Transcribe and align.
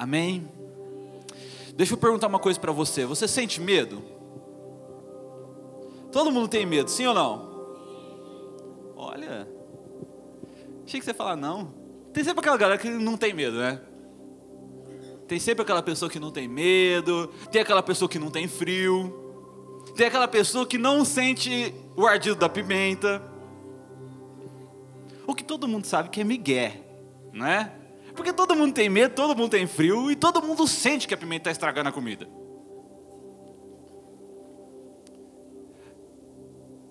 Amém? 0.00 0.48
Deixa 1.76 1.92
eu 1.92 1.98
perguntar 1.98 2.26
uma 2.26 2.38
coisa 2.38 2.58
para 2.58 2.72
você: 2.72 3.04
você 3.04 3.28
sente 3.28 3.60
medo? 3.60 4.02
Todo 6.10 6.32
mundo 6.32 6.48
tem 6.48 6.64
medo, 6.64 6.88
sim 6.88 7.06
ou 7.06 7.12
não? 7.12 7.50
Olha, 8.96 9.46
achei 10.86 11.00
que 11.00 11.04
você 11.04 11.10
ia 11.10 11.14
falar 11.14 11.36
não. 11.36 11.74
Tem 12.14 12.24
sempre 12.24 12.40
aquela 12.40 12.56
galera 12.56 12.80
que 12.80 12.88
não 12.88 13.14
tem 13.14 13.34
medo, 13.34 13.58
né? 13.58 13.78
Tem 15.28 15.38
sempre 15.38 15.62
aquela 15.64 15.82
pessoa 15.82 16.10
que 16.10 16.18
não 16.18 16.30
tem 16.30 16.48
medo, 16.48 17.26
tem 17.52 17.60
aquela 17.60 17.82
pessoa 17.82 18.08
que 18.08 18.18
não 18.18 18.30
tem 18.30 18.48
frio, 18.48 19.84
tem 19.94 20.06
aquela 20.06 20.26
pessoa 20.26 20.66
que 20.66 20.78
não 20.78 21.04
sente 21.04 21.74
o 21.94 22.06
ardido 22.06 22.36
da 22.36 22.48
pimenta. 22.48 23.22
O 25.26 25.34
que 25.34 25.44
todo 25.44 25.68
mundo 25.68 25.84
sabe 25.84 26.08
que 26.08 26.22
é 26.22 26.24
migué, 26.24 26.80
não 27.34 27.44
é? 27.44 27.79
Porque 28.20 28.34
todo 28.34 28.54
mundo 28.54 28.74
tem 28.74 28.86
medo, 28.90 29.14
todo 29.14 29.34
mundo 29.34 29.48
tem 29.48 29.66
frio 29.66 30.10
e 30.10 30.14
todo 30.14 30.42
mundo 30.42 30.68
sente 30.68 31.08
que 31.08 31.14
a 31.14 31.16
pimenta 31.16 31.48
está 31.48 31.52
estragando 31.52 31.88
a 31.88 31.92
comida. 31.92 32.28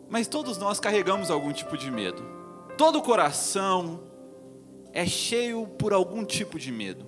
Mas 0.10 0.28
todos 0.28 0.58
nós 0.58 0.80
carregamos 0.80 1.30
algum 1.30 1.54
tipo 1.54 1.78
de 1.78 1.92
medo. 1.92 2.24
Todo 2.80 3.00
coração 3.04 4.10
é 4.92 5.06
cheio 5.06 5.68
por 5.68 5.94
algum 5.94 6.26
tipo 6.26 6.58
de 6.58 6.72
medo. 6.72 7.06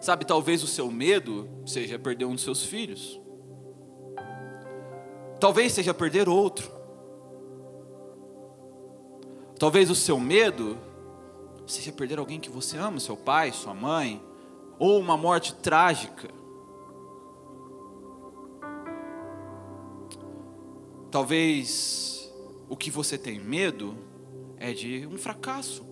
Sabe, 0.00 0.24
talvez 0.24 0.62
o 0.62 0.66
seu 0.66 0.90
medo 0.90 1.50
seja 1.66 1.98
perder 1.98 2.24
um 2.24 2.34
dos 2.34 2.42
seus 2.42 2.64
filhos. 2.64 3.20
Talvez 5.38 5.74
seja 5.74 5.92
perder 5.92 6.26
outro. 6.26 6.72
Talvez 9.58 9.90
o 9.90 9.94
seu 9.94 10.18
medo 10.18 10.90
seja 11.66 11.92
perder 11.92 12.18
alguém 12.18 12.40
que 12.40 12.50
você 12.50 12.76
ama, 12.76 13.00
seu 13.00 13.16
pai, 13.16 13.52
sua 13.52 13.74
mãe, 13.74 14.22
ou 14.78 14.98
uma 14.98 15.16
morte 15.16 15.54
trágica. 15.54 16.28
Talvez 21.10 22.32
o 22.68 22.76
que 22.76 22.90
você 22.90 23.18
tem 23.18 23.38
medo 23.38 23.94
é 24.56 24.72
de 24.72 25.06
um 25.06 25.18
fracasso 25.18 25.84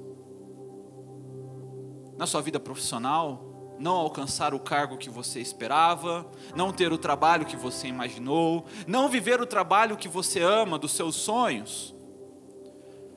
na 2.17 2.27
sua 2.27 2.41
vida 2.43 2.61
profissional, 2.61 3.77
não 3.79 3.97
alcançar 3.97 4.53
o 4.53 4.61
cargo 4.61 4.99
que 4.99 5.09
você 5.09 5.41
esperava, 5.41 6.31
não 6.55 6.71
ter 6.71 6.93
o 6.93 6.99
trabalho 6.99 7.47
que 7.47 7.57
você 7.57 7.89
imaginou, 7.89 8.67
não 8.87 9.09
viver 9.09 9.41
o 9.41 9.47
trabalho 9.47 9.97
que 9.97 10.09
você 10.09 10.41
ama, 10.43 10.79
dos 10.79 10.93
seus 10.93 11.17
sonhos. 11.17 11.95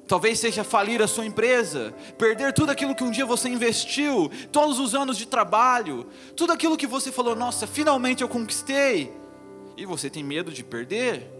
Talvez 0.08 0.38
seja 0.38 0.64
falir 0.64 1.02
a 1.02 1.08
sua 1.08 1.26
empresa, 1.26 1.94
perder 2.18 2.54
tudo 2.54 2.72
aquilo 2.72 2.94
que 2.94 3.04
um 3.04 3.10
dia 3.10 3.26
você 3.26 3.48
investiu, 3.48 4.30
todos 4.52 4.78
os 4.80 4.94
anos 4.94 5.18
de 5.18 5.26
trabalho, 5.26 6.06
tudo 6.36 6.52
aquilo 6.52 6.76
que 6.76 6.86
você 6.86 7.12
falou, 7.12 7.36
nossa, 7.36 7.66
finalmente 7.66 8.22
eu 8.22 8.28
conquistei, 8.28 9.14
e 9.78 9.86
você 9.86 10.10
tem 10.10 10.24
medo 10.24 10.52
de 10.52 10.64
perder. 10.64 11.32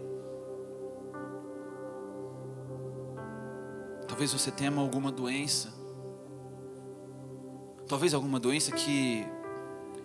Talvez 4.08 4.32
você 4.32 4.50
tema 4.50 4.80
alguma 4.80 5.12
doença, 5.12 5.72
talvez 7.86 8.14
alguma 8.14 8.40
doença 8.40 8.72
que 8.72 9.26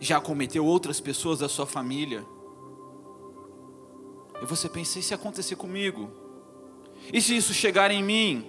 já 0.01 0.19
cometeu 0.19 0.65
outras 0.65 0.99
pessoas 0.99 1.39
da 1.39 1.47
sua 1.47 1.65
família, 1.65 2.25
e 4.41 4.45
você 4.45 4.67
pensa, 4.67 4.99
e 4.99 5.01
se 5.01 5.13
acontecer 5.13 5.55
comigo? 5.55 6.11
E 7.13 7.21
se 7.21 7.35
isso 7.35 7.53
chegar 7.53 7.91
em 7.91 8.03
mim? 8.03 8.48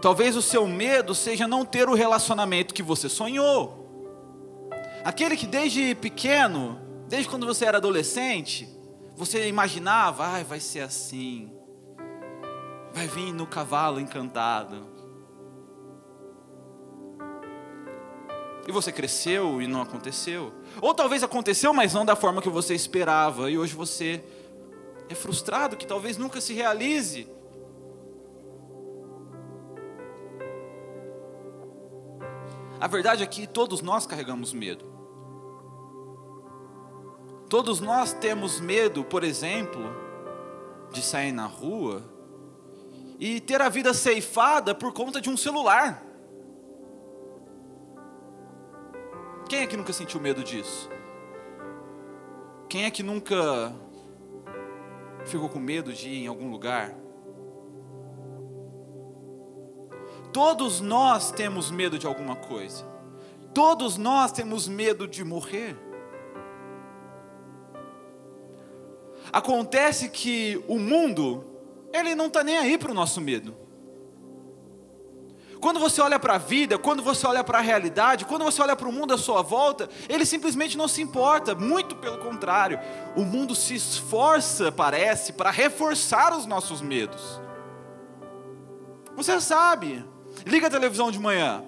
Talvez 0.00 0.36
o 0.36 0.42
seu 0.42 0.66
medo 0.66 1.14
seja 1.14 1.48
não 1.48 1.64
ter 1.64 1.88
o 1.88 1.94
relacionamento 1.94 2.74
que 2.74 2.82
você 2.82 3.08
sonhou. 3.08 3.86
Aquele 5.04 5.36
que 5.36 5.46
desde 5.46 5.94
pequeno, 5.94 6.80
desde 7.08 7.28
quando 7.28 7.46
você 7.46 7.64
era 7.64 7.78
adolescente, 7.78 8.68
você 9.14 9.48
imaginava, 9.48 10.26
ai, 10.26 10.44
vai 10.44 10.60
ser 10.60 10.80
assim. 10.80 11.50
Vai 12.92 13.06
vir 13.06 13.32
no 13.32 13.46
cavalo 13.46 14.00
encantado. 14.00 14.86
E 18.66 18.72
você 18.72 18.90
cresceu 18.90 19.62
e 19.62 19.66
não 19.66 19.80
aconteceu. 19.80 20.52
Ou 20.82 20.92
talvez 20.92 21.22
aconteceu, 21.22 21.72
mas 21.72 21.94
não 21.94 22.04
da 22.04 22.16
forma 22.16 22.42
que 22.42 22.48
você 22.48 22.74
esperava. 22.74 23.50
E 23.50 23.56
hoje 23.56 23.74
você 23.74 24.24
é 25.08 25.14
frustrado 25.14 25.76
que 25.76 25.86
talvez 25.86 26.16
nunca 26.16 26.40
se 26.40 26.52
realize. 26.52 27.28
A 32.86 32.88
verdade 32.88 33.24
é 33.24 33.26
que 33.26 33.48
todos 33.48 33.82
nós 33.82 34.06
carregamos 34.06 34.52
medo. 34.52 34.84
Todos 37.48 37.80
nós 37.80 38.12
temos 38.12 38.60
medo, 38.60 39.02
por 39.02 39.24
exemplo, 39.24 39.82
de 40.92 41.02
sair 41.02 41.32
na 41.32 41.46
rua 41.46 42.04
e 43.18 43.40
ter 43.40 43.60
a 43.60 43.68
vida 43.68 43.92
ceifada 43.92 44.72
por 44.72 44.92
conta 44.92 45.20
de 45.20 45.28
um 45.28 45.36
celular. 45.36 46.00
Quem 49.48 49.62
é 49.62 49.66
que 49.66 49.76
nunca 49.76 49.92
sentiu 49.92 50.20
medo 50.20 50.44
disso? 50.44 50.88
Quem 52.68 52.84
é 52.84 52.90
que 52.92 53.02
nunca 53.02 53.74
ficou 55.24 55.48
com 55.48 55.58
medo 55.58 55.92
de 55.92 56.08
ir 56.08 56.22
em 56.22 56.26
algum 56.28 56.52
lugar? 56.52 56.94
Todos 60.36 60.82
nós 60.82 61.30
temos 61.30 61.70
medo 61.70 61.98
de 61.98 62.06
alguma 62.06 62.36
coisa. 62.36 62.84
Todos 63.54 63.96
nós 63.96 64.30
temos 64.30 64.68
medo 64.68 65.08
de 65.08 65.24
morrer. 65.24 65.74
Acontece 69.32 70.10
que 70.10 70.62
o 70.68 70.78
mundo, 70.78 71.42
ele 71.90 72.14
não 72.14 72.26
está 72.26 72.44
nem 72.44 72.58
aí 72.58 72.76
para 72.76 72.90
o 72.90 72.94
nosso 72.94 73.18
medo. 73.18 73.56
Quando 75.58 75.80
você 75.80 76.02
olha 76.02 76.18
para 76.18 76.34
a 76.34 76.38
vida, 76.38 76.76
quando 76.76 77.02
você 77.02 77.26
olha 77.26 77.42
para 77.42 77.56
a 77.56 77.62
realidade, 77.62 78.26
quando 78.26 78.44
você 78.44 78.60
olha 78.60 78.76
para 78.76 78.90
o 78.90 78.92
mundo 78.92 79.14
à 79.14 79.16
sua 79.16 79.40
volta, 79.40 79.88
ele 80.06 80.26
simplesmente 80.26 80.76
não 80.76 80.86
se 80.86 81.00
importa, 81.00 81.54
muito 81.54 81.96
pelo 81.96 82.18
contrário. 82.18 82.78
O 83.16 83.22
mundo 83.22 83.54
se 83.54 83.74
esforça, 83.74 84.70
parece, 84.70 85.32
para 85.32 85.50
reforçar 85.50 86.36
os 86.36 86.44
nossos 86.44 86.82
medos. 86.82 87.40
Você 89.16 89.40
sabe, 89.40 90.04
liga 90.44 90.66
a 90.66 90.70
televisão 90.70 91.10
de 91.10 91.18
manhã, 91.18 91.62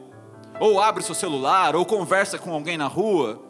ou 0.60 0.80
abre 0.80 1.02
seu 1.02 1.14
celular, 1.14 1.76
ou 1.76 1.86
conversa 1.86 2.38
com 2.38 2.52
alguém 2.52 2.76
na 2.76 2.86
rua. 2.86 3.40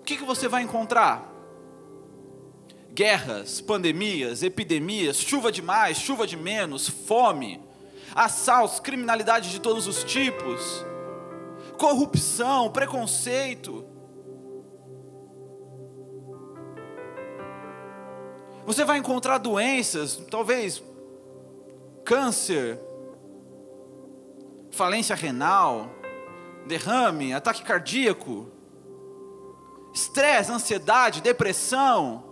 O 0.00 0.02
que, 0.02 0.16
que 0.16 0.24
você 0.24 0.48
vai 0.48 0.62
encontrar? 0.62 1.32
Guerras, 2.92 3.60
pandemias, 3.60 4.42
epidemias, 4.42 5.18
chuva 5.18 5.52
de 5.52 5.60
mais, 5.60 5.98
chuva 5.98 6.26
de 6.26 6.36
menos, 6.36 6.88
fome 6.88 7.66
assaltos, 8.16 8.80
criminalidade 8.80 9.50
de 9.50 9.60
todos 9.60 9.86
os 9.86 10.02
tipos, 10.02 10.84
corrupção, 11.78 12.70
preconceito. 12.70 13.84
Você 18.64 18.84
vai 18.84 18.98
encontrar 18.98 19.38
doenças, 19.38 20.16
talvez 20.30 20.82
câncer, 22.04 22.80
falência 24.76 25.16
renal, 25.16 25.90
derrame, 26.66 27.32
ataque 27.32 27.62
cardíaco, 27.64 28.48
estresse, 29.92 30.52
ansiedade, 30.52 31.20
depressão. 31.20 32.26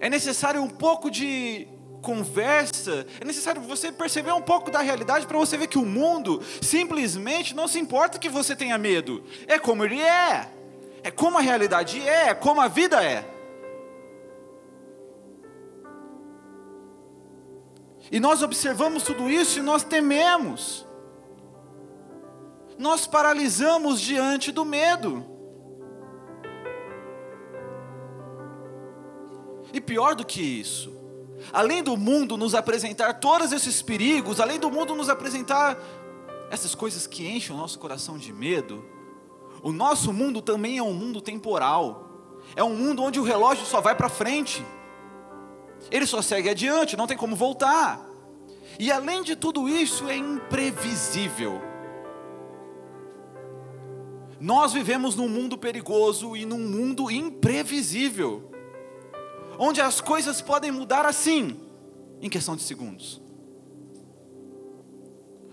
é 0.00 0.08
necessário 0.08 0.62
um 0.62 0.68
pouco 0.68 1.10
de 1.10 1.68
conversa, 2.02 3.06
é 3.20 3.24
necessário 3.24 3.60
você 3.60 3.92
perceber 3.92 4.32
um 4.32 4.40
pouco 4.40 4.70
da 4.70 4.80
realidade 4.80 5.26
para 5.26 5.36
você 5.36 5.58
ver 5.58 5.66
que 5.66 5.76
o 5.76 5.84
mundo 5.84 6.42
simplesmente 6.62 7.54
não 7.54 7.68
se 7.68 7.78
importa 7.78 8.18
que 8.18 8.30
você 8.30 8.56
tenha 8.56 8.78
medo. 8.78 9.22
É 9.46 9.58
como 9.58 9.84
ele 9.84 10.00
é. 10.00 10.50
É 11.02 11.10
como 11.10 11.36
a 11.36 11.42
realidade 11.42 12.00
é, 12.00 12.28
é 12.28 12.34
como 12.34 12.60
a 12.60 12.68
vida 12.68 13.04
é. 13.04 13.24
E 18.10 18.18
nós 18.18 18.42
observamos 18.42 19.04
tudo 19.04 19.30
isso 19.30 19.58
e 19.58 19.62
nós 19.62 19.84
tememos. 19.84 20.86
Nós 22.78 23.06
paralisamos 23.06 24.00
diante 24.00 24.50
do 24.50 24.64
medo. 24.64 25.24
E 29.72 29.80
pior 29.80 30.16
do 30.16 30.26
que 30.26 30.42
isso, 30.42 30.92
além 31.52 31.82
do 31.82 31.96
mundo 31.96 32.36
nos 32.36 32.54
apresentar 32.54 33.14
todos 33.14 33.52
esses 33.52 33.80
perigos, 33.80 34.40
além 34.40 34.58
do 34.58 34.70
mundo 34.70 34.96
nos 34.96 35.08
apresentar 35.08 35.78
essas 36.50 36.74
coisas 36.74 37.06
que 37.06 37.28
enchem 37.28 37.54
o 37.54 37.58
nosso 37.58 37.78
coração 37.78 38.18
de 38.18 38.32
medo, 38.32 38.84
o 39.62 39.72
nosso 39.72 40.12
mundo 40.12 40.42
também 40.42 40.78
é 40.78 40.82
um 40.82 40.92
mundo 40.92 41.20
temporal. 41.20 42.08
É 42.56 42.64
um 42.64 42.74
mundo 42.74 43.02
onde 43.02 43.20
o 43.20 43.22
relógio 43.22 43.64
só 43.64 43.80
vai 43.80 43.94
para 43.94 44.08
frente. 44.08 44.64
Ele 45.90 46.06
só 46.06 46.20
segue 46.20 46.48
adiante, 46.48 46.96
não 46.96 47.06
tem 47.06 47.16
como 47.16 47.36
voltar. 47.36 48.04
E 48.78 48.90
além 48.90 49.22
de 49.22 49.36
tudo 49.36 49.68
isso, 49.68 50.08
é 50.08 50.16
imprevisível. 50.16 51.60
Nós 54.40 54.72
vivemos 54.72 55.14
num 55.14 55.28
mundo 55.28 55.58
perigoso 55.58 56.34
e 56.34 56.46
num 56.46 56.58
mundo 56.58 57.10
imprevisível, 57.10 58.50
onde 59.58 59.82
as 59.82 60.00
coisas 60.00 60.40
podem 60.40 60.70
mudar 60.70 61.04
assim, 61.04 61.60
em 62.22 62.30
questão 62.30 62.56
de 62.56 62.62
segundos. 62.62 63.20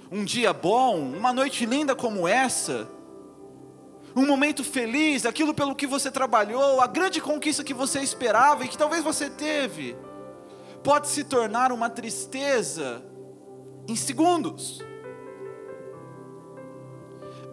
Um 0.10 0.24
dia 0.24 0.54
bom, 0.54 0.98
uma 1.02 1.34
noite 1.34 1.66
linda 1.66 1.94
como 1.94 2.26
essa, 2.26 2.90
um 4.16 4.26
momento 4.26 4.64
feliz, 4.64 5.26
aquilo 5.26 5.54
pelo 5.54 5.76
que 5.76 5.86
você 5.86 6.10
trabalhou, 6.10 6.80
a 6.80 6.88
grande 6.88 7.20
conquista 7.20 7.66
que 7.66 7.74
você 7.74 8.00
esperava 8.00 8.64
e 8.64 8.70
que 8.70 8.78
talvez 8.78 9.04
você 9.04 9.30
teve, 9.30 9.98
pode 10.84 11.08
se 11.08 11.24
tornar 11.24 11.72
uma 11.72 11.90
tristeza 11.90 13.04
em 13.88 13.96
segundos. 13.96 14.84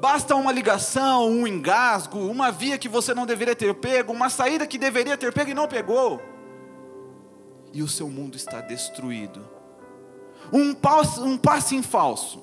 Basta 0.00 0.34
uma 0.34 0.52
ligação, 0.52 1.26
um 1.28 1.46
engasgo, 1.46 2.18
uma 2.18 2.50
via 2.50 2.76
que 2.76 2.88
você 2.88 3.14
não 3.14 3.24
deveria 3.24 3.56
ter 3.56 3.74
pego, 3.74 4.12
uma 4.12 4.28
saída 4.28 4.66
que 4.66 4.76
deveria 4.76 5.16
ter 5.16 5.32
pego 5.32 5.50
e 5.50 5.54
não 5.54 5.66
pegou. 5.66 6.20
E 7.72 7.82
o 7.82 7.88
seu 7.88 8.08
mundo 8.08 8.36
está 8.36 8.60
destruído. 8.60 9.48
Um 10.52 10.74
passe, 10.74 11.20
um 11.20 11.38
passe 11.38 11.74
em 11.74 11.82
falso. 11.82 12.42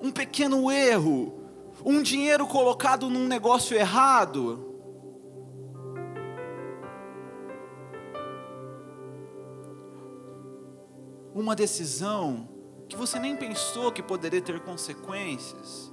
Um 0.00 0.10
pequeno 0.10 0.70
erro. 0.70 1.38
Um 1.84 2.02
dinheiro 2.02 2.46
colocado 2.46 3.10
num 3.10 3.26
negócio 3.26 3.76
errado. 3.76 4.71
Uma 11.34 11.56
decisão 11.56 12.48
que 12.88 12.96
você 12.96 13.18
nem 13.18 13.34
pensou 13.34 13.90
que 13.90 14.02
poderia 14.02 14.42
ter 14.42 14.60
consequências. 14.60 15.92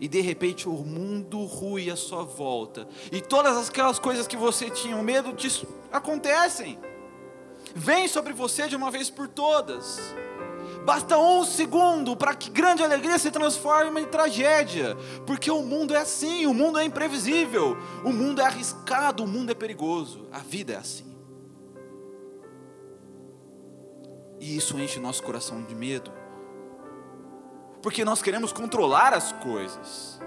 E 0.00 0.08
de 0.08 0.20
repente 0.20 0.68
o 0.68 0.72
mundo 0.72 1.44
rui 1.44 1.90
à 1.90 1.96
sua 1.96 2.22
volta. 2.22 2.88
E 3.12 3.20
todas 3.20 3.68
aquelas 3.68 3.98
coisas 3.98 4.26
que 4.26 4.36
você 4.36 4.70
tinha 4.70 4.96
medo 5.02 5.32
de 5.32 5.48
acontecem. 5.92 6.78
Vem 7.74 8.08
sobre 8.08 8.32
você 8.32 8.68
de 8.68 8.76
uma 8.76 8.90
vez 8.90 9.10
por 9.10 9.28
todas. 9.28 9.98
Basta 10.84 11.18
um 11.18 11.44
segundo 11.44 12.16
para 12.16 12.34
que 12.34 12.48
grande 12.48 12.82
alegria 12.82 13.18
se 13.18 13.30
transforme 13.30 14.02
em 14.02 14.06
tragédia. 14.06 14.96
Porque 15.26 15.50
o 15.50 15.62
mundo 15.62 15.94
é 15.94 15.98
assim, 15.98 16.46
o 16.46 16.54
mundo 16.54 16.78
é 16.78 16.84
imprevisível, 16.84 17.76
o 18.04 18.12
mundo 18.12 18.40
é 18.40 18.44
arriscado, 18.44 19.24
o 19.24 19.28
mundo 19.28 19.50
é 19.50 19.54
perigoso. 19.54 20.28
A 20.30 20.38
vida 20.38 20.74
é 20.74 20.76
assim. 20.76 21.15
E 24.38 24.56
isso 24.56 24.78
enche 24.78 25.00
nosso 25.00 25.22
coração 25.22 25.62
de 25.62 25.74
medo. 25.74 26.12
Porque 27.82 28.04
nós 28.04 28.20
queremos 28.20 28.52
controlar 28.52 29.14
as 29.14 29.32
coisas. 29.32 30.20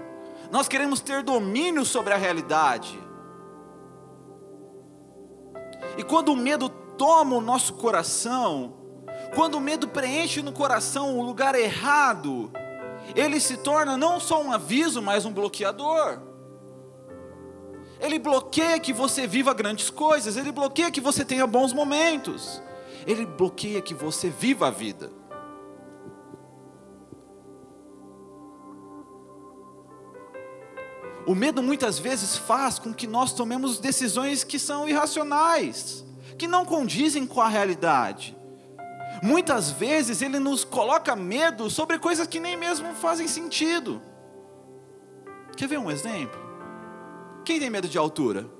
Nós 0.50 0.66
queremos 0.66 1.00
ter 1.00 1.22
domínio 1.22 1.84
sobre 1.84 2.12
a 2.12 2.16
realidade. 2.16 2.98
E 5.96 6.02
quando 6.02 6.32
o 6.32 6.36
medo 6.36 6.68
toma 6.68 7.36
o 7.36 7.40
nosso 7.40 7.74
coração, 7.74 8.74
quando 9.34 9.56
o 9.56 9.60
medo 9.60 9.88
preenche 9.88 10.42
no 10.42 10.52
coração 10.52 11.18
o 11.18 11.22
lugar 11.22 11.54
errado, 11.54 12.50
ele 13.14 13.38
se 13.38 13.58
torna 13.58 13.96
não 13.96 14.18
só 14.18 14.42
um 14.42 14.52
aviso, 14.52 15.00
mas 15.00 15.24
um 15.24 15.32
bloqueador. 15.32 16.20
Ele 18.00 18.18
bloqueia 18.18 18.80
que 18.80 18.92
você 18.92 19.26
viva 19.26 19.52
grandes 19.52 19.90
coisas, 19.90 20.36
ele 20.36 20.50
bloqueia 20.50 20.90
que 20.90 21.00
você 21.00 21.24
tenha 21.24 21.46
bons 21.46 21.72
momentos 21.72 22.62
ele 23.06 23.26
bloqueia 23.26 23.80
que 23.80 23.94
você 23.94 24.28
viva 24.28 24.68
a 24.68 24.70
vida. 24.70 25.10
O 31.26 31.34
medo 31.34 31.62
muitas 31.62 31.98
vezes 31.98 32.36
faz 32.36 32.78
com 32.78 32.92
que 32.92 33.06
nós 33.06 33.32
tomemos 33.32 33.78
decisões 33.78 34.42
que 34.42 34.58
são 34.58 34.88
irracionais, 34.88 36.04
que 36.36 36.48
não 36.48 36.64
condizem 36.64 37.26
com 37.26 37.40
a 37.40 37.48
realidade. 37.48 38.36
Muitas 39.22 39.70
vezes 39.70 40.22
ele 40.22 40.38
nos 40.38 40.64
coloca 40.64 41.14
medo 41.14 41.68
sobre 41.70 41.98
coisas 41.98 42.26
que 42.26 42.40
nem 42.40 42.56
mesmo 42.56 42.94
fazem 42.94 43.28
sentido. 43.28 44.00
Quer 45.56 45.68
ver 45.68 45.78
um 45.78 45.90
exemplo? 45.90 46.40
Quem 47.44 47.60
tem 47.60 47.68
medo 47.68 47.88
de 47.88 47.98
altura? 47.98 48.59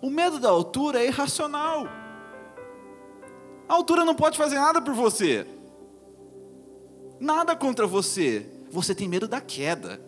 O 0.00 0.08
medo 0.08 0.38
da 0.38 0.48
altura 0.48 1.00
é 1.00 1.06
irracional. 1.06 1.86
A 3.68 3.74
altura 3.74 4.04
não 4.04 4.14
pode 4.14 4.38
fazer 4.38 4.56
nada 4.56 4.80
por 4.80 4.94
você. 4.94 5.46
Nada 7.18 7.54
contra 7.54 7.86
você. 7.86 8.46
Você 8.70 8.94
tem 8.94 9.08
medo 9.08 9.28
da 9.28 9.40
queda. 9.40 10.00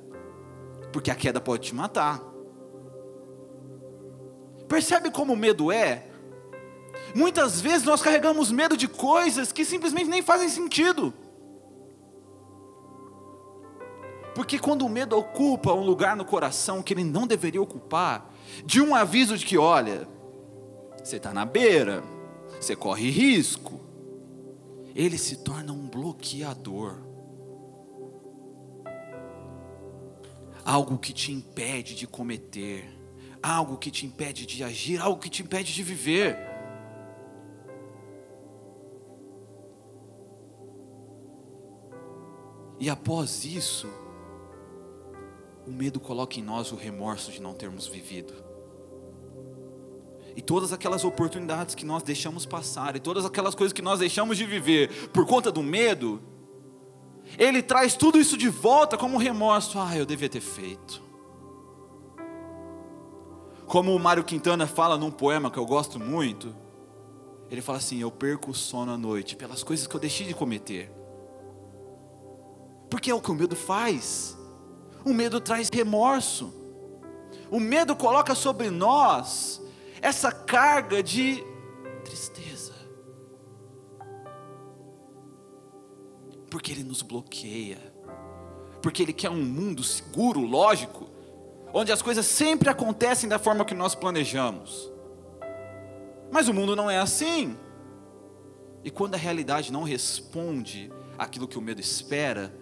Porque 0.93 1.11
a 1.11 1.15
queda 1.15 1.41
pode 1.41 1.69
te 1.69 1.75
matar. 1.75 2.23
Percebe 4.67 5.11
como 5.11 5.35
o 5.35 5.37
medo 5.37 5.71
é? 5.71 6.07
Muitas 7.15 7.61
vezes 7.61 7.85
nós 7.85 8.01
carregamos 8.01 8.51
medo 8.51 8.77
de 8.77 8.89
coisas 8.89 9.53
que 9.53 9.65
simplesmente 9.65 10.09
nem 10.09 10.23
fazem 10.23 10.49
sentido. 10.49 11.13
Porque 14.35 14.59
quando 14.59 14.87
o 14.87 14.89
medo 14.89 15.17
ocupa 15.17 15.75
um 15.75 15.85
lugar 15.85 16.17
no 16.17 16.25
coração 16.25 16.83
que 16.83 16.95
ele 16.95 17.05
não 17.05 17.27
deveria 17.27 17.61
ocupar, 17.61 18.32
de 18.65 18.81
um 18.81 18.95
aviso 18.95 19.37
de 19.37 19.45
que, 19.45 19.59
olha, 19.59 20.07
você 21.03 21.17
está 21.17 21.33
na 21.33 21.45
beira, 21.45 22.03
você 22.61 22.77
corre 22.77 23.11
risco, 23.11 23.81
ele 24.95 25.19
se 25.19 25.37
torna 25.37 25.73
um 25.73 25.89
bloqueador. 25.89 26.97
Algo 30.65 30.97
que 30.99 31.13
te 31.13 31.33
impede 31.33 31.95
de 31.95 32.07
cometer, 32.07 32.89
algo 33.43 33.77
que 33.77 33.91
te 33.91 34.07
impede 34.07 34.47
de 34.47 34.63
agir, 34.63 35.01
algo 35.01 35.19
que 35.19 35.29
te 35.29 35.43
impede 35.43 35.75
de 35.75 35.83
viver. 35.83 36.39
E 42.79 42.91
após 42.91 43.45
isso, 43.45 43.89
o 45.65 45.71
medo 45.71 46.01
coloca 46.01 46.39
em 46.39 46.43
nós 46.43 46.73
o 46.73 46.77
remorso 46.77 47.31
de 47.31 47.41
não 47.41 47.55
termos 47.55 47.87
vivido. 47.87 48.42
E 50.37 50.41
todas 50.43 50.73
aquelas 50.73 51.05
oportunidades 51.05 51.75
que 51.75 51.85
nós 51.85 52.03
deixamos 52.03 52.47
passar, 52.47 52.97
e 52.97 53.01
todas 53.01 53.25
aquelas 53.25 53.55
coisas 53.55 53.73
que 53.73 53.83
nós 53.83 53.99
deixamos 53.99 54.37
de 54.37 54.45
viver 54.45 55.11
por 55.11 55.27
conta 55.27 55.51
do 55.51 55.63
medo, 55.63 56.23
ele 57.39 57.63
traz 57.63 57.95
tudo 57.95 58.19
isso 58.19 58.37
de 58.37 58.49
volta 58.49 58.97
como 58.97 59.19
remorso. 59.19 59.79
Ah, 59.79 59.97
eu 59.97 60.07
devia 60.07 60.29
ter 60.29 60.41
feito. 60.41 61.03
Como 63.67 63.95
o 63.95 63.99
Mário 63.99 64.25
Quintana 64.25 64.67
fala 64.67 64.99
num 64.99 65.11
poema 65.11 65.51
que 65.51 65.59
eu 65.59 65.65
gosto 65.65 65.99
muito, 65.99 66.55
ele 67.51 67.63
fala 67.63 67.79
assim: 67.79 68.01
Eu 68.01 68.11
perco 68.11 68.51
o 68.51 68.55
sono 68.55 68.93
à 68.93 68.99
noite 68.99 69.37
pelas 69.37 69.63
coisas 69.63 69.87
que 69.87 69.95
eu 69.95 70.01
deixei 70.01 70.27
de 70.27 70.35
cometer. 70.35 70.93
Porque 72.91 73.11
é 73.11 73.15
o 73.15 73.21
que 73.21 73.31
o 73.31 73.35
medo 73.35 73.57
faz. 73.57 74.37
O 75.05 75.15
medo 75.15 75.41
traz 75.41 75.71
remorso. 75.71 76.53
O 77.51 77.59
medo 77.59 77.97
coloca 77.97 78.35
sobre 78.35 78.71
nós 78.71 79.62
essa 80.03 80.33
carga 80.33 81.01
de 81.01 81.43
tristeza. 82.05 82.75
Porque 86.51 86.73
ele 86.73 86.83
nos 86.83 87.01
bloqueia. 87.01 87.79
Porque 88.83 89.01
ele 89.01 89.13
quer 89.13 89.31
um 89.31 89.43
mundo 89.43 89.85
seguro, 89.85 90.41
lógico, 90.41 91.09
onde 91.73 91.93
as 91.93 92.03
coisas 92.03 92.27
sempre 92.27 92.69
acontecem 92.69 93.29
da 93.29 93.39
forma 93.39 93.65
que 93.65 93.75
nós 93.75 93.95
planejamos. 93.95 94.91
Mas 96.33 96.49
o 96.49 96.53
mundo 96.53 96.75
não 96.75 96.91
é 96.91 96.99
assim. 96.99 97.57
E 98.85 98.91
quando 98.91 99.15
a 99.15 99.19
realidade 99.19 99.73
não 99.73 99.85
responde 99.85 100.93
aquilo 101.17 101.47
que 101.47 101.57
o 101.57 101.63
medo 101.63 101.81
espera, 101.81 102.53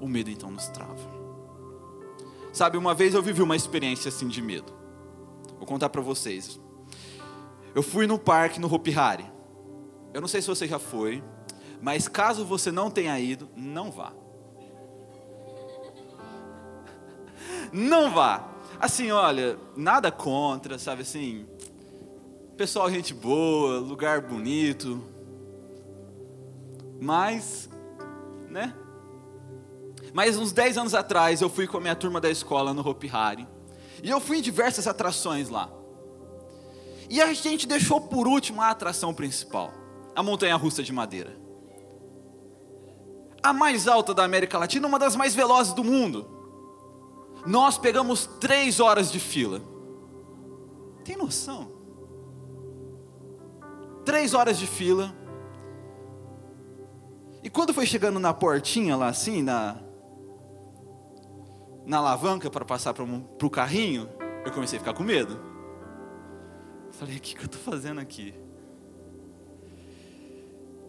o 0.00 0.08
medo 0.08 0.30
então 0.30 0.50
nos 0.50 0.68
trava. 0.68 1.20
Sabe, 2.52 2.78
uma 2.78 2.94
vez 2.94 3.14
eu 3.14 3.22
vivi 3.22 3.42
uma 3.42 3.54
experiência 3.54 4.08
assim 4.08 4.26
de 4.26 4.40
medo. 4.40 4.72
Vou 5.58 5.66
contar 5.66 5.90
para 5.90 6.00
vocês. 6.00 6.58
Eu 7.74 7.82
fui 7.82 8.06
no 8.06 8.18
parque 8.18 8.60
no 8.60 8.72
Hopi 8.72 8.96
Hari. 8.96 9.30
Eu 10.12 10.20
não 10.20 10.28
sei 10.28 10.42
se 10.42 10.48
você 10.48 10.66
já 10.66 10.78
foi, 10.78 11.22
mas 11.80 12.08
caso 12.08 12.44
você 12.44 12.72
não 12.72 12.90
tenha 12.90 13.18
ido, 13.18 13.48
não 13.56 13.90
vá. 13.90 14.12
Não 17.72 18.10
vá. 18.10 18.48
Assim, 18.80 19.10
olha, 19.10 19.56
nada 19.76 20.10
contra, 20.10 20.78
sabe 20.78 21.02
assim. 21.02 21.46
Pessoal, 22.56 22.90
gente 22.90 23.14
boa, 23.14 23.78
lugar 23.78 24.20
bonito. 24.20 25.02
Mas, 27.00 27.70
né? 28.48 28.74
Mas 30.12 30.36
uns 30.36 30.52
10 30.52 30.78
anos 30.78 30.94
atrás 30.94 31.40
eu 31.40 31.48
fui 31.48 31.66
com 31.66 31.76
a 31.76 31.80
minha 31.80 31.94
turma 31.94 32.20
da 32.20 32.30
escola 32.30 32.74
no 32.74 32.86
Hopi 32.86 33.08
Hari. 33.08 33.46
E 34.02 34.10
eu 34.10 34.18
fui 34.18 34.38
em 34.38 34.42
diversas 34.42 34.86
atrações 34.86 35.48
lá. 35.48 35.70
E 37.10 37.20
a 37.20 37.34
gente 37.34 37.66
deixou 37.66 38.00
por 38.00 38.28
último 38.28 38.62
a 38.62 38.70
atração 38.70 39.12
principal, 39.12 39.72
a 40.14 40.22
montanha 40.22 40.54
russa 40.54 40.80
de 40.80 40.92
madeira. 40.92 41.36
A 43.42 43.52
mais 43.52 43.88
alta 43.88 44.14
da 44.14 44.22
América 44.22 44.56
Latina, 44.56 44.86
uma 44.86 44.98
das 44.98 45.16
mais 45.16 45.34
velozes 45.34 45.72
do 45.72 45.82
mundo. 45.82 46.30
Nós 47.44 47.76
pegamos 47.76 48.26
três 48.38 48.78
horas 48.78 49.10
de 49.10 49.18
fila. 49.18 49.60
Tem 51.04 51.16
noção? 51.16 51.72
Três 54.04 54.32
horas 54.32 54.56
de 54.56 54.68
fila. 54.68 55.12
E 57.42 57.50
quando 57.50 57.74
foi 57.74 57.86
chegando 57.86 58.20
na 58.20 58.32
portinha 58.32 58.96
lá 58.96 59.08
assim, 59.08 59.42
na, 59.42 59.78
na 61.84 61.98
alavanca 61.98 62.48
para 62.48 62.64
passar 62.64 62.94
para 62.94 63.02
o 63.04 63.50
carrinho, 63.50 64.08
eu 64.44 64.52
comecei 64.52 64.76
a 64.76 64.80
ficar 64.80 64.94
com 64.94 65.02
medo. 65.02 65.49
Falei, 67.00 67.16
o 67.16 67.20
que, 67.20 67.34
que 67.34 67.40
eu 67.40 67.46
estou 67.46 67.62
fazendo 67.62 67.98
aqui? 67.98 68.34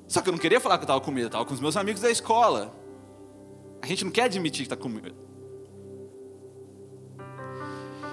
Só 0.10 0.22
que 0.22 0.28
eu 0.28 0.34
não 0.34 0.40
queria 0.40 0.60
falar 0.60 0.78
que 0.78 0.82
eu 0.82 0.86
estava 0.86 1.00
com 1.00 1.10
medo, 1.10 1.24
eu 1.24 1.28
estava 1.28 1.46
com 1.46 1.54
os 1.54 1.62
meus 1.62 1.78
amigos 1.78 2.02
da 2.02 2.12
escola. 2.12 2.76
A 3.82 3.88
gente 3.88 4.04
não 4.04 4.12
quer 4.12 4.24
admitir 4.24 4.68
que 4.68 4.74
está 4.74 4.76
com 4.76 4.90
medo. 4.90 5.16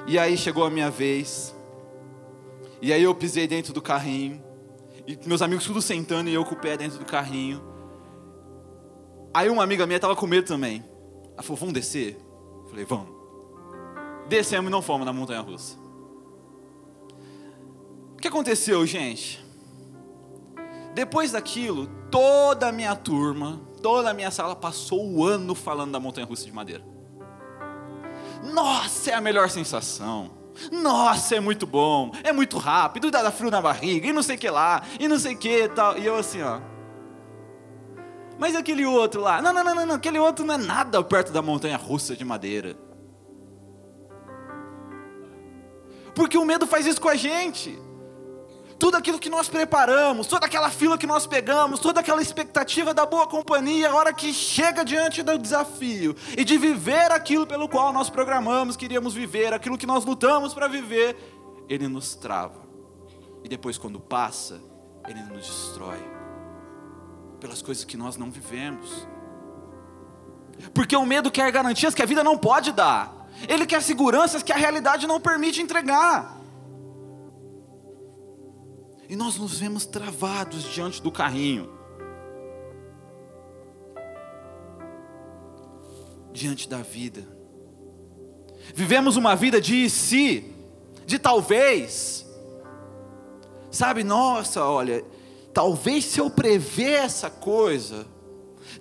E 0.07 0.17
aí 0.17 0.39
chegou 0.39 0.65
a 0.65 0.71
minha 0.71 0.89
vez. 0.93 1.53
E 2.81 2.93
aí 2.93 3.03
eu 3.03 3.13
pisei 3.17 3.49
dentro 3.49 3.73
do 3.73 3.83
carrinho. 3.83 4.41
E 5.05 5.19
meus 5.27 5.43
amigos 5.43 5.67
tudo 5.67 5.83
sentando 5.83 6.31
e 6.31 6.35
eu 6.35 6.45
com 6.45 6.55
o 6.55 6.59
pé 6.59 6.77
dentro 6.77 7.01
do 7.01 7.05
carrinho. 7.05 7.61
Aí 9.35 9.51
uma 9.51 9.65
amiga 9.65 9.85
minha 9.87 9.97
estava 9.97 10.15
com 10.15 10.25
medo 10.29 10.47
também. 10.47 10.85
Ela 11.33 11.43
falou, 11.43 11.57
vamos 11.57 11.75
descer? 11.75 12.17
Eu 12.63 12.69
falei, 12.69 12.85
vamos. 12.85 13.09
Descemos 14.29 14.69
e 14.69 14.71
não 14.71 14.83
fomos 14.83 15.05
na 15.05 15.13
montanha 15.13 15.41
russa. 15.41 15.88
O 18.19 18.21
que 18.21 18.27
aconteceu, 18.27 18.85
gente? 18.85 19.41
Depois 20.93 21.31
daquilo, 21.31 21.87
toda 22.11 22.67
a 22.67 22.73
minha 22.73 22.97
turma, 22.97 23.61
toda 23.81 24.11
a 24.11 24.13
minha 24.13 24.33
sala 24.33 24.57
passou 24.57 25.09
o 25.09 25.25
ano 25.25 25.55
falando 25.55 25.93
da 25.93 26.01
montanha 26.01 26.27
russa 26.27 26.45
de 26.45 26.51
madeira. 26.51 26.85
Nossa, 28.43 29.13
é 29.13 29.15
a 29.15 29.21
melhor 29.21 29.49
sensação. 29.49 30.33
Nossa, 30.73 31.37
é 31.37 31.41
muito 31.41 31.65
bom, 31.65 32.11
é 32.25 32.33
muito 32.33 32.59
rápido, 32.59 33.09
dá 33.09 33.31
frio 33.31 33.53
na 33.53 33.63
barriga, 33.63 34.09
e 34.09 34.13
não 34.13 34.25
sei 34.25 34.35
o 34.35 34.39
que 34.41 34.51
lá, 34.51 34.83
e 34.99 35.07
não 35.07 35.17
sei 35.17 35.37
o 35.37 35.39
que 35.39 35.69
tal. 35.69 35.97
E 35.97 36.05
eu 36.05 36.17
assim, 36.17 36.43
ó. 36.43 36.61
Mas 38.37 38.57
aquele 38.57 38.85
outro 38.85 39.21
lá? 39.21 39.41
Não, 39.41 39.53
não, 39.53 39.63
não, 39.63 39.87
não, 39.87 39.95
aquele 39.95 40.19
outro 40.19 40.45
não 40.45 40.57
é 40.57 40.59
nada 40.59 41.01
perto 41.05 41.31
da 41.31 41.41
montanha 41.41 41.77
russa 41.77 42.17
de 42.17 42.25
madeira. 42.25 42.77
Porque 46.17 46.37
o 46.37 46.45
medo 46.45 46.67
faz 46.67 46.85
isso 46.85 47.01
com 47.01 47.09
a 47.09 47.15
gente 47.15 47.87
tudo 48.79 48.97
aquilo 48.97 49.19
que 49.19 49.29
nós 49.29 49.49
preparamos, 49.49 50.27
toda 50.27 50.47
aquela 50.47 50.71
fila 50.71 50.97
que 50.97 51.07
nós 51.07 51.27
pegamos, 51.27 51.81
toda 51.81 52.01
aquela 52.01 52.23
expectativa 52.23 52.95
da 52.95 53.05
boa 53.05 53.27
companhia, 53.27 53.91
a 53.91 53.95
hora 53.95 54.13
que 54.13 54.33
chega 54.33 54.85
diante 54.85 55.23
do 55.23 55.37
desafio 55.37 56.15
e 56.37 56.45
de 56.45 56.57
viver 56.57 57.11
aquilo 57.11 57.47
pelo 57.47 57.69
qual 57.69 57.93
nós 57.93 58.09
programamos, 58.09 58.77
queríamos 58.77 59.15
viver, 59.15 59.53
aquilo 59.53 59.77
que 59.77 59.87
nós 59.87 60.05
lutamos 60.05 60.55
para 60.55 60.69
viver, 60.69 61.17
ele 61.69 61.89
nos 61.89 62.15
trava. 62.15 62.69
E 63.43 63.49
depois, 63.49 63.77
quando 63.77 63.99
passa, 63.99 64.61
ele 65.09 65.23
nos 65.23 65.47
destrói 65.47 65.99
pelas 67.41 67.61
coisas 67.61 67.85
que 67.85 67.97
nós 67.97 68.17
não 68.17 68.31
vivemos. 68.31 69.07
Porque 70.73 70.97
o 70.97 71.05
medo 71.05 71.31
quer 71.31 71.51
garantias 71.51 71.95
que 71.95 72.03
a 72.03 72.07
vida 72.07 72.23
não 72.23 72.39
pode 72.39 72.73
dar. 72.73 73.29
Ele 73.49 73.67
quer 73.67 73.83
seguranças 73.83 74.43
que 74.43 74.53
a 74.53 74.57
realidade 74.57 75.07
não 75.07 75.21
permite 75.21 75.63
entregar. 75.63 76.38
E 79.09 79.17
nós 79.17 79.39
nos 79.39 79.59
vemos 79.59 79.87
travados 79.87 80.65
diante 80.65 81.01
do 81.01 81.11
carrinho. 81.11 81.73
Diante 86.31 86.69
da 86.69 86.83
vida. 86.83 87.27
Vivemos 88.75 89.17
uma 89.17 89.35
vida 89.35 89.61
de 89.61 89.89
si, 89.89 90.53
de 91.07 91.19
talvez. 91.19 92.27
Sabe, 93.71 94.05
nossa, 94.05 94.63
olha, 94.65 95.03
talvez 95.55 96.05
se 96.05 96.21
eu 96.21 96.29
prever 96.29 97.05
essa 97.05 97.31
coisa, 97.31 98.07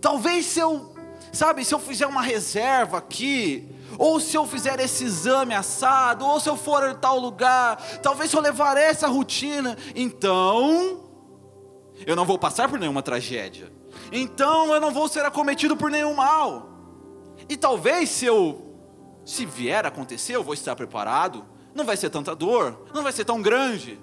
talvez 0.02 0.46
se 0.46 0.60
eu, 0.60 0.94
sabe, 1.32 1.64
se 1.64 1.74
eu 1.74 1.80
fizer 1.80 2.06
uma 2.06 2.22
reserva 2.22 2.98
aqui, 2.98 3.77
ou 3.98 4.20
se 4.20 4.36
eu 4.36 4.46
fizer 4.46 4.80
esse 4.80 5.04
exame 5.04 5.54
assado, 5.54 6.26
ou 6.26 6.40
se 6.40 6.50
eu 6.50 6.58
for 6.58 6.90
em 6.90 6.96
tal 6.96 7.20
lugar, 7.20 7.78
talvez 8.02 8.30
se 8.30 8.36
eu 8.36 8.42
levar 8.42 8.78
essa 8.78 9.08
rotina, 9.08 9.78
então 9.96 11.04
eu 12.06 12.16
não 12.16 12.26
vou 12.26 12.38
passar 12.38 12.70
por 12.70 12.80
nenhuma 12.80 13.02
tragédia. 13.02 13.72
Então 14.12 14.74
eu 14.74 14.80
não 14.80 14.92
vou 14.92 15.08
ser 15.08 15.26
acometido 15.26 15.76
por 15.76 15.90
nenhum 15.90 16.14
mal. 16.14 16.70
E 17.50 17.56
talvez 17.56 18.10
se 18.10 18.26
eu 18.26 18.68
se 19.26 19.46
vier 19.46 19.84
a 19.86 19.90
acontecer, 19.90 20.36
eu 20.36 20.44
vou 20.44 20.54
estar 20.54 20.76
preparado, 20.76 21.46
não 21.76 21.84
vai 21.86 21.98
ser 21.98 22.10
tanta 22.10 22.36
dor, 22.36 22.86
não 22.94 23.04
vai 23.04 23.12
ser 23.12 23.26
tão 23.26 23.42
grande. 23.42 24.00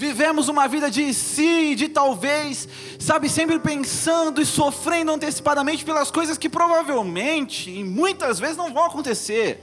Vivemos 0.00 0.48
uma 0.48 0.66
vida 0.66 0.90
de 0.90 1.12
si, 1.12 1.74
de 1.74 1.86
talvez, 1.86 2.66
sabe, 2.98 3.28
sempre 3.28 3.58
pensando 3.58 4.40
e 4.40 4.46
sofrendo 4.46 5.12
antecipadamente 5.12 5.84
pelas 5.84 6.10
coisas 6.10 6.38
que 6.38 6.48
provavelmente 6.48 7.70
e 7.70 7.84
muitas 7.84 8.38
vezes 8.38 8.56
não 8.56 8.72
vão 8.72 8.86
acontecer. 8.86 9.60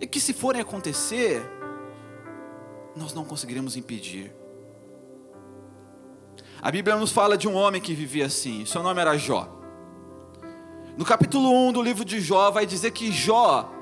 E 0.00 0.06
que 0.06 0.20
se 0.20 0.32
forem 0.32 0.60
acontecer, 0.60 1.42
nós 2.94 3.12
não 3.12 3.24
conseguiremos 3.24 3.76
impedir. 3.76 4.32
A 6.62 6.70
Bíblia 6.70 6.94
nos 6.94 7.10
fala 7.10 7.36
de 7.36 7.48
um 7.48 7.56
homem 7.56 7.80
que 7.80 7.92
vivia 7.92 8.26
assim, 8.26 8.64
seu 8.64 8.80
nome 8.80 9.00
era 9.00 9.18
Jó. 9.18 9.48
No 10.96 11.04
capítulo 11.04 11.50
1 11.50 11.72
do 11.72 11.82
livro 11.82 12.04
de 12.04 12.20
Jó, 12.20 12.52
vai 12.52 12.64
dizer 12.64 12.92
que 12.92 13.10
Jó 13.10 13.72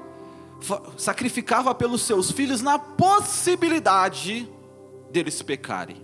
sacrificava 0.97 1.75
pelos 1.75 2.01
seus 2.01 2.31
filhos 2.31 2.63
na 2.63 2.79
possibilidade 2.79 4.57
deles 5.11 5.43
pecarem. 5.43 5.97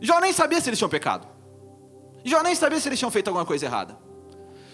Jó 0.00 0.20
nem 0.20 0.32
sabia 0.32 0.60
se 0.60 0.68
eles 0.68 0.78
tinham 0.78 0.90
pecado. 0.90 1.28
Jó 2.24 2.42
nem 2.42 2.54
sabia 2.54 2.80
se 2.80 2.88
eles 2.88 2.98
tinham 2.98 3.10
feito 3.10 3.28
alguma 3.28 3.46
coisa 3.46 3.66
errada. 3.66 3.98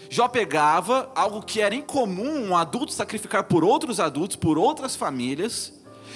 Jó 0.09 0.27
pegava 0.27 1.11
algo 1.13 1.41
que 1.43 1.61
era 1.61 1.75
incomum 1.75 2.47
um 2.47 2.57
adulto 2.57 2.91
sacrificar 2.91 3.43
por 3.43 3.63
outros 3.63 3.99
adultos, 3.99 4.35
por 4.35 4.57
outras 4.57 4.95
famílias, 4.95 5.73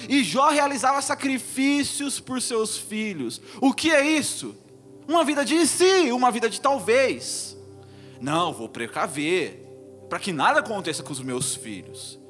e 0.08 0.24
Jó 0.24 0.48
realizava 0.48 1.00
sacrifícios 1.00 2.18
por 2.18 2.42
seus 2.42 2.76
filhos. 2.76 3.40
O 3.60 3.72
que 3.72 3.92
é 3.92 4.04
isso? 4.04 4.56
Uma 5.06 5.22
vida 5.22 5.44
de 5.44 5.64
si, 5.66 6.10
uma 6.10 6.32
vida 6.32 6.50
de 6.50 6.60
talvez. 6.60 7.56
Não, 8.20 8.52
vou 8.52 8.68
precaver, 8.68 9.64
para 10.08 10.18
que 10.18 10.32
nada 10.32 10.58
aconteça 10.58 11.02
com 11.02 11.12
os 11.12 11.20
meus 11.20 11.54
filhos 11.54 12.23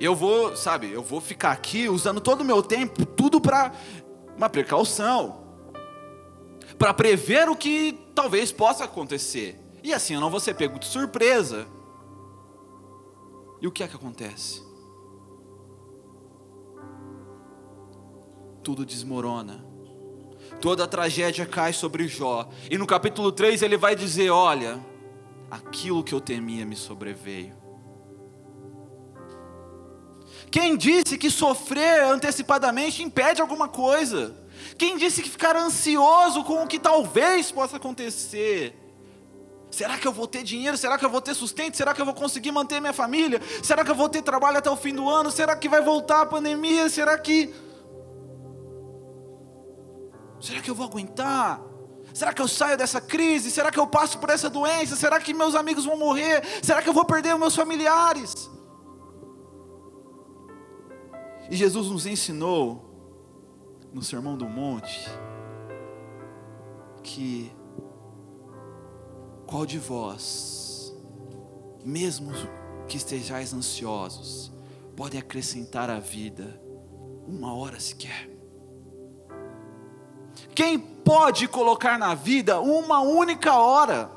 eu 0.00 0.14
vou, 0.14 0.56
sabe, 0.56 0.90
eu 0.90 1.02
vou 1.02 1.20
ficar 1.20 1.52
aqui 1.52 1.88
usando 1.88 2.20
todo 2.20 2.40
o 2.40 2.44
meu 2.44 2.62
tempo, 2.62 3.04
tudo 3.04 3.38
para 3.38 3.72
uma 4.34 4.48
precaução, 4.48 5.44
para 6.78 6.94
prever 6.94 7.50
o 7.50 7.54
que 7.54 7.98
talvez 8.14 8.50
possa 8.50 8.84
acontecer. 8.84 9.60
E 9.82 9.92
assim 9.92 10.14
eu 10.14 10.20
não 10.20 10.30
vou 10.30 10.40
ser 10.40 10.54
pego 10.54 10.78
de 10.78 10.86
surpresa. 10.86 11.66
E 13.60 13.66
o 13.66 13.70
que 13.70 13.82
é 13.82 13.88
que 13.88 13.94
acontece? 13.94 14.62
Tudo 18.62 18.86
desmorona. 18.86 19.62
Toda 20.62 20.84
a 20.84 20.86
tragédia 20.86 21.44
cai 21.44 21.74
sobre 21.74 22.08
Jó. 22.08 22.48
E 22.70 22.78
no 22.78 22.86
capítulo 22.86 23.30
3 23.30 23.62
ele 23.62 23.76
vai 23.76 23.94
dizer: 23.94 24.30
Olha, 24.30 24.80
aquilo 25.50 26.02
que 26.02 26.14
eu 26.14 26.20
temia 26.20 26.64
me 26.64 26.76
sobreveio. 26.76 27.59
Quem 30.50 30.76
disse 30.76 31.16
que 31.16 31.30
sofrer 31.30 32.02
antecipadamente 32.02 33.02
impede 33.02 33.40
alguma 33.40 33.68
coisa? 33.68 34.34
Quem 34.76 34.96
disse 34.96 35.22
que 35.22 35.30
ficar 35.30 35.56
ansioso 35.56 36.42
com 36.44 36.62
o 36.62 36.66
que 36.66 36.78
talvez 36.78 37.52
possa 37.52 37.76
acontecer? 37.76 38.76
Será 39.70 39.96
que 39.96 40.06
eu 40.06 40.12
vou 40.12 40.26
ter 40.26 40.42
dinheiro? 40.42 40.76
Será 40.76 40.98
que 40.98 41.04
eu 41.04 41.10
vou 41.10 41.20
ter 41.20 41.34
sustento? 41.34 41.76
Será 41.76 41.94
que 41.94 42.00
eu 42.00 42.04
vou 42.04 42.14
conseguir 42.14 42.50
manter 42.50 42.80
minha 42.80 42.92
família? 42.92 43.40
Será 43.62 43.84
que 43.84 43.90
eu 43.90 43.94
vou 43.94 44.08
ter 44.08 44.22
trabalho 44.22 44.58
até 44.58 44.68
o 44.68 44.76
fim 44.76 44.92
do 44.92 45.08
ano? 45.08 45.30
Será 45.30 45.54
que 45.54 45.68
vai 45.68 45.80
voltar 45.80 46.22
a 46.22 46.26
pandemia? 46.26 46.88
Será 46.88 47.16
que. 47.16 47.54
Será 50.40 50.60
que 50.60 50.70
eu 50.70 50.74
vou 50.74 50.86
aguentar? 50.86 51.60
Será 52.12 52.32
que 52.32 52.42
eu 52.42 52.48
saio 52.48 52.76
dessa 52.76 53.00
crise? 53.00 53.52
Será 53.52 53.70
que 53.70 53.78
eu 53.78 53.86
passo 53.86 54.18
por 54.18 54.30
essa 54.30 54.50
doença? 54.50 54.96
Será 54.96 55.20
que 55.20 55.32
meus 55.32 55.54
amigos 55.54 55.84
vão 55.84 55.96
morrer? 55.96 56.42
Será 56.60 56.82
que 56.82 56.88
eu 56.88 56.92
vou 56.92 57.04
perder 57.04 57.36
meus 57.38 57.54
familiares? 57.54 58.50
E 61.50 61.56
Jesus 61.56 61.88
nos 61.88 62.06
ensinou 62.06 62.88
no 63.92 64.02
Sermão 64.02 64.36
do 64.36 64.48
Monte 64.48 65.10
que 67.02 67.50
qual 69.46 69.66
de 69.66 69.78
vós, 69.78 70.94
mesmo 71.84 72.30
que 72.86 72.96
estejais 72.96 73.52
ansiosos, 73.52 74.52
pode 74.96 75.18
acrescentar 75.18 75.90
à 75.90 75.98
vida 75.98 76.62
uma 77.26 77.52
hora 77.52 77.80
sequer. 77.80 78.30
Quem 80.54 80.78
pode 80.78 81.48
colocar 81.48 81.98
na 81.98 82.14
vida 82.14 82.60
uma 82.60 83.00
única 83.00 83.54
hora? 83.54 84.08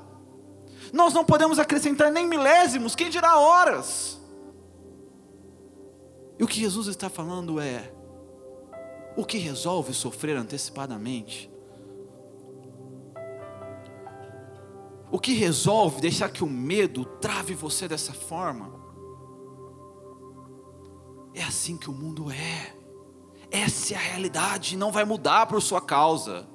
Nós 0.91 1.15
não 1.15 1.25
podemos 1.25 1.57
acrescentar 1.57 2.11
nem 2.11 2.27
milésimos, 2.27 2.93
quem 2.93 3.09
dirá 3.09 3.39
horas? 3.39 4.19
E 6.37 6.43
o 6.43 6.47
que 6.47 6.59
Jesus 6.59 6.87
está 6.87 7.09
falando 7.09 7.59
é: 7.59 7.93
o 9.15 9.25
que 9.25 9.37
resolve 9.37 9.93
sofrer 9.93 10.35
antecipadamente? 10.35 11.51
O 15.11 15.19
que 15.19 15.33
resolve 15.33 16.01
deixar 16.01 16.29
que 16.29 16.43
o 16.43 16.47
medo 16.47 17.05
trave 17.05 17.53
você 17.53 17.87
dessa 17.87 18.13
forma? 18.13 18.73
É 21.35 21.43
assim 21.43 21.77
que 21.77 21.89
o 21.89 21.93
mundo 21.93 22.31
é. 22.31 22.75
Essa 23.51 23.93
é 23.93 23.97
a 23.97 23.99
realidade, 23.99 24.75
não 24.75 24.91
vai 24.91 25.05
mudar 25.05 25.45
por 25.45 25.61
sua 25.61 25.79
causa. 25.79 26.47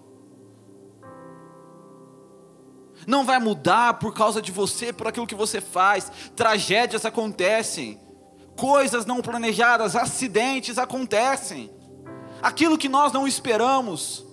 Não 3.06 3.25
vai 3.25 3.38
mudar 3.38 3.94
por 4.00 4.12
causa 4.12 4.42
de 4.42 4.50
você, 4.50 4.92
por 4.92 5.06
aquilo 5.06 5.26
que 5.26 5.37
você 5.37 5.61
faz. 5.61 6.11
Tragédias 6.35 7.04
acontecem, 7.04 8.00
coisas 8.59 9.07
não 9.07 9.23
planejadas, 9.23 9.97
acidentes 9.97 10.77
acontecem. 10.77 11.71
Aquilo 12.43 12.77
que 12.77 12.88
nós 12.88 13.12
não 13.12 13.27
esperamos. 13.27 14.27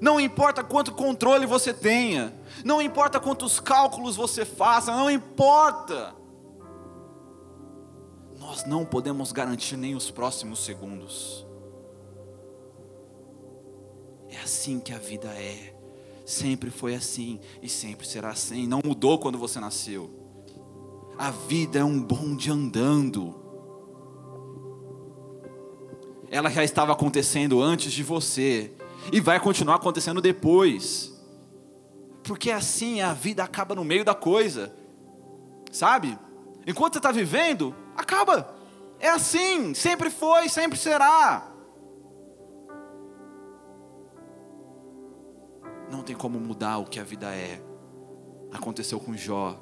Não 0.00 0.20
importa 0.20 0.62
quanto 0.62 0.92
controle 0.92 1.46
você 1.46 1.72
tenha, 1.72 2.34
não 2.64 2.82
importa 2.82 3.20
quantos 3.20 3.60
cálculos 3.60 4.16
você 4.16 4.44
faça, 4.44 4.94
não 4.94 5.10
importa 5.10 6.22
nós 8.42 8.66
não 8.66 8.84
podemos 8.84 9.30
garantir 9.32 9.76
nem 9.76 9.94
os 9.94 10.10
próximos 10.10 10.64
segundos. 10.64 11.46
É 14.28 14.36
assim 14.38 14.80
que 14.80 14.92
a 14.92 14.98
vida 14.98 15.28
é. 15.28 15.74
Sempre 16.26 16.68
foi 16.68 16.94
assim 16.94 17.40
e 17.62 17.68
sempre 17.68 18.06
será 18.06 18.30
assim. 18.30 18.66
Não 18.66 18.80
mudou 18.84 19.18
quando 19.18 19.38
você 19.38 19.60
nasceu. 19.60 20.21
A 21.22 21.30
vida 21.30 21.78
é 21.78 21.84
um 21.84 22.02
bonde 22.02 22.50
andando. 22.50 23.32
Ela 26.28 26.50
já 26.50 26.64
estava 26.64 26.90
acontecendo 26.90 27.62
antes 27.62 27.92
de 27.92 28.02
você 28.02 28.72
e 29.12 29.20
vai 29.20 29.38
continuar 29.38 29.76
acontecendo 29.76 30.20
depois. 30.20 31.12
Porque 32.24 32.50
assim 32.50 33.02
a 33.02 33.12
vida 33.12 33.44
acaba 33.44 33.72
no 33.72 33.84
meio 33.84 34.04
da 34.04 34.16
coisa. 34.16 34.74
Sabe? 35.70 36.18
Enquanto 36.66 36.94
você 36.94 36.98
está 36.98 37.12
vivendo, 37.12 37.72
acaba. 37.96 38.56
É 38.98 39.08
assim, 39.08 39.74
sempre 39.74 40.10
foi, 40.10 40.48
sempre 40.48 40.76
será. 40.76 41.52
Não 45.88 46.02
tem 46.02 46.16
como 46.16 46.40
mudar 46.40 46.78
o 46.78 46.84
que 46.84 46.98
a 46.98 47.04
vida 47.04 47.32
é. 47.32 47.62
Aconteceu 48.50 48.98
com 48.98 49.16
Jó. 49.16 49.61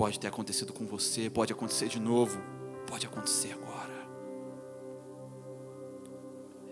Pode 0.00 0.18
ter 0.18 0.28
acontecido 0.28 0.72
com 0.72 0.86
você, 0.86 1.28
pode 1.28 1.52
acontecer 1.52 1.86
de 1.86 2.00
novo, 2.00 2.40
pode 2.86 3.04
acontecer 3.04 3.52
agora. 3.52 4.08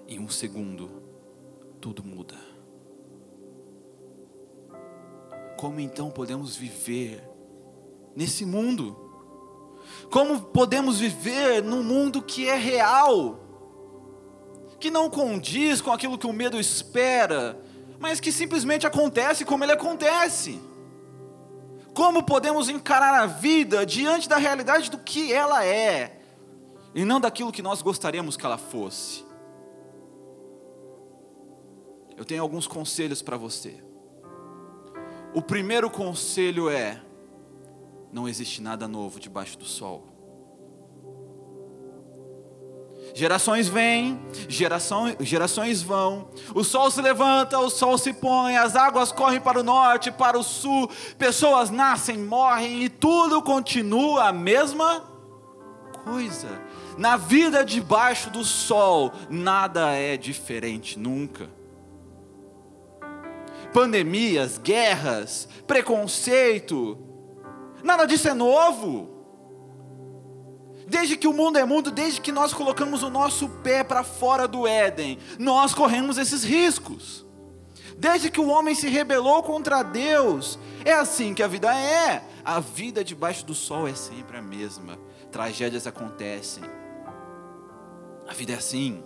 Em 0.09 0.19
um 0.19 0.31
segundo, 0.31 0.91
tudo 1.79 2.03
muda. 2.03 2.37
Como 5.59 5.79
então 5.79 6.11
podemos 6.11 6.57
viver 6.57 7.23
nesse 8.17 8.47
mundo? 8.47 8.97
Como 10.11 10.41
podemos 10.45 10.99
viver 10.99 11.63
num 11.63 11.83
mundo 11.83 12.23
que 12.23 12.49
é 12.49 12.57
real, 12.57 13.41
que 14.81 14.91
não 14.91 15.11
condiz 15.11 15.83
com 15.83 15.93
aquilo 15.93 16.17
que 16.17 16.27
o 16.27 16.33
medo 16.33 16.59
espera, 16.59 17.63
mas 18.01 18.21
que 18.21 18.33
simplesmente 18.33 18.87
acontece 18.87 19.45
como 19.45 19.65
ele 19.65 19.73
acontece? 19.73 20.68
Como 21.99 22.23
podemos 22.23 22.69
encarar 22.69 23.13
a 23.13 23.27
vida 23.27 23.85
diante 23.85 24.29
da 24.29 24.37
realidade 24.37 24.89
do 24.89 24.99
que 24.99 25.33
ela 25.33 25.67
é, 25.67 26.21
e 26.95 27.05
não 27.05 27.21
daquilo 27.21 27.51
que 27.51 27.61
nós 27.61 27.83
gostaríamos 27.83 28.37
que 28.37 28.47
ela 28.47 28.57
fosse? 28.57 29.27
Eu 32.17 32.25
tenho 32.25 32.41
alguns 32.41 32.69
conselhos 32.69 33.21
para 33.21 33.37
você. 33.37 33.83
O 35.35 35.43
primeiro 35.43 35.91
conselho 35.91 36.71
é: 36.71 37.03
não 38.13 38.29
existe 38.29 38.63
nada 38.63 38.87
novo 38.87 39.19
debaixo 39.19 39.59
do 39.59 39.65
sol. 39.65 40.07
Gerações 43.15 43.69
vêm, 43.69 44.21
gerações 44.49 45.83
vão, 45.83 46.29
o 46.55 46.63
sol 46.63 46.91
se 46.91 47.03
levanta, 47.03 47.59
o 47.59 47.69
sol 47.69 47.99
se 47.99 48.13
põe, 48.13 48.57
as 48.57 48.77
águas 48.77 49.11
correm 49.11 49.41
para 49.41 49.61
o 49.61 49.63
norte, 49.63 50.11
para 50.13 50.39
o 50.39 50.43
sul, 50.43 50.89
pessoas 51.19 51.71
nascem, 51.71 52.19
morrem 52.19 52.85
e 52.85 52.89
tudo 52.89 53.43
continua 53.43 54.29
a 54.29 54.33
mesma 54.33 55.05
coisa. 56.05 56.49
Na 56.97 57.17
vida 57.17 57.65
debaixo 57.65 58.31
do 58.31 58.45
sol, 58.45 59.13
nada 59.29 59.93
é 59.93 60.17
diferente, 60.17 60.99
nunca. 60.99 61.49
Pandemias, 63.73 64.59
guerras, 64.59 65.49
preconceito, 65.67 67.09
Nada 67.83 68.07
disso 68.07 68.29
é 68.29 68.35
novo. 68.35 69.18
Desde 70.89 71.19
que 71.19 71.29
o 71.29 71.35
mundo 71.35 71.59
é 71.59 71.65
mundo, 71.67 71.91
desde 71.91 72.19
que 72.19 72.33
nós 72.33 72.55
colocamos 72.55 73.03
o 73.03 73.11
nosso 73.11 73.47
pé 73.63 73.85
para 73.85 74.03
fora 74.03 74.49
do 74.49 74.67
Éden, 74.67 75.19
nós 75.39 75.75
corremos 75.75 76.17
esses 76.17 76.43
riscos. 76.43 77.27
Desde 77.99 78.31
que 78.31 78.41
o 78.41 78.49
homem 78.49 78.75
se 78.75 78.89
rebelou 78.89 79.43
contra 79.43 79.83
Deus, 79.83 80.59
é 80.85 80.93
assim 80.93 81.35
que 81.35 81.43
a 81.43 81.47
vida 81.47 81.79
é. 81.79 82.25
A 82.43 82.59
vida 82.59 83.05
debaixo 83.05 83.45
do 83.45 83.55
sol 83.55 83.87
é 83.87 83.95
sempre 83.95 84.39
a 84.39 84.43
mesma. 84.43 84.99
Tragédias 85.31 85.87
acontecem. 85.87 86.65
A 88.27 88.33
vida 88.33 88.55
é 88.55 88.57
assim. 88.57 89.05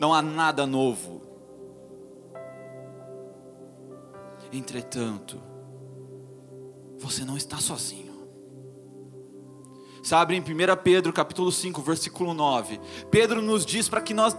Não 0.00 0.12
há 0.12 0.20
nada 0.20 0.66
novo. 0.66 1.22
Entretanto, 4.52 5.40
você 6.98 7.24
não 7.24 7.36
está 7.36 7.58
sozinho. 7.58 8.09
Sabe, 10.02 10.34
em 10.34 10.40
1 10.40 10.44
Pedro 10.82 11.12
capítulo 11.12 11.52
5, 11.52 11.82
versículo 11.82 12.32
9, 12.32 12.80
Pedro 13.10 13.42
nos 13.42 13.66
diz 13.66 13.88
para 13.88 14.00
que 14.00 14.14
nós, 14.14 14.34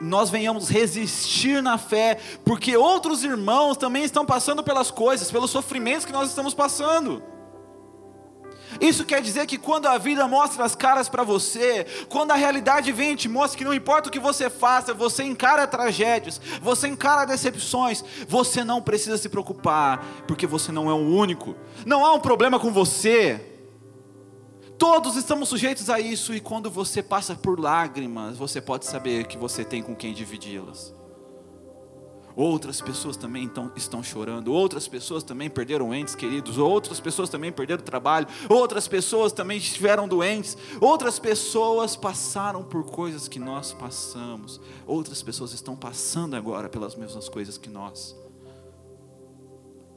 nós 0.00 0.28
venhamos 0.28 0.68
resistir 0.68 1.62
na 1.62 1.78
fé, 1.78 2.18
porque 2.44 2.76
outros 2.76 3.24
irmãos 3.24 3.76
também 3.78 4.04
estão 4.04 4.26
passando 4.26 4.62
pelas 4.62 4.90
coisas, 4.90 5.30
pelos 5.30 5.50
sofrimentos 5.50 6.04
que 6.04 6.12
nós 6.12 6.28
estamos 6.28 6.52
passando. 6.52 7.22
Isso 8.80 9.04
quer 9.04 9.22
dizer 9.22 9.46
que 9.46 9.56
quando 9.56 9.86
a 9.86 9.96
vida 9.96 10.28
mostra 10.28 10.62
as 10.62 10.74
caras 10.74 11.08
para 11.08 11.22
você, 11.24 11.86
quando 12.08 12.32
a 12.32 12.36
realidade 12.36 12.92
vem 12.92 13.12
e 13.12 13.16
te 13.16 13.28
mostra 13.28 13.56
que 13.56 13.64
não 13.64 13.72
importa 13.72 14.08
o 14.08 14.12
que 14.12 14.20
você 14.20 14.50
faça, 14.50 14.92
você 14.92 15.24
encara 15.24 15.66
tragédias, 15.66 16.38
você 16.60 16.86
encara 16.86 17.24
decepções, 17.24 18.04
você 18.28 18.62
não 18.62 18.82
precisa 18.82 19.16
se 19.16 19.28
preocupar, 19.28 20.04
porque 20.26 20.46
você 20.46 20.70
não 20.70 20.90
é 20.90 20.92
o 20.92 20.96
único. 20.96 21.56
Não 21.86 22.04
há 22.04 22.12
um 22.12 22.20
problema 22.20 22.60
com 22.60 22.70
você. 22.70 23.57
Todos 24.78 25.16
estamos 25.16 25.48
sujeitos 25.48 25.90
a 25.90 25.98
isso, 25.98 26.32
e 26.32 26.40
quando 26.40 26.70
você 26.70 27.02
passa 27.02 27.34
por 27.34 27.58
lágrimas, 27.58 28.38
você 28.38 28.60
pode 28.60 28.86
saber 28.86 29.26
que 29.26 29.36
você 29.36 29.64
tem 29.64 29.82
com 29.82 29.94
quem 29.94 30.14
dividi-las. 30.14 30.94
Outras 32.36 32.80
pessoas 32.80 33.16
também 33.16 33.42
então, 33.42 33.72
estão 33.74 34.00
chorando, 34.00 34.52
outras 34.52 34.86
pessoas 34.86 35.24
também 35.24 35.50
perderam 35.50 35.92
entes 35.92 36.14
queridos, 36.14 36.56
outras 36.56 37.00
pessoas 37.00 37.28
também 37.28 37.50
perderam 37.50 37.82
trabalho, 37.82 38.28
outras 38.48 38.86
pessoas 38.86 39.32
também 39.32 39.58
estiveram 39.58 40.06
doentes, 40.06 40.56
outras 40.80 41.18
pessoas 41.18 41.96
passaram 41.96 42.62
por 42.62 42.84
coisas 42.84 43.26
que 43.26 43.40
nós 43.40 43.72
passamos, 43.72 44.60
outras 44.86 45.20
pessoas 45.20 45.52
estão 45.52 45.74
passando 45.74 46.36
agora 46.36 46.68
pelas 46.68 46.94
mesmas 46.94 47.28
coisas 47.28 47.58
que 47.58 47.68
nós. 47.68 48.16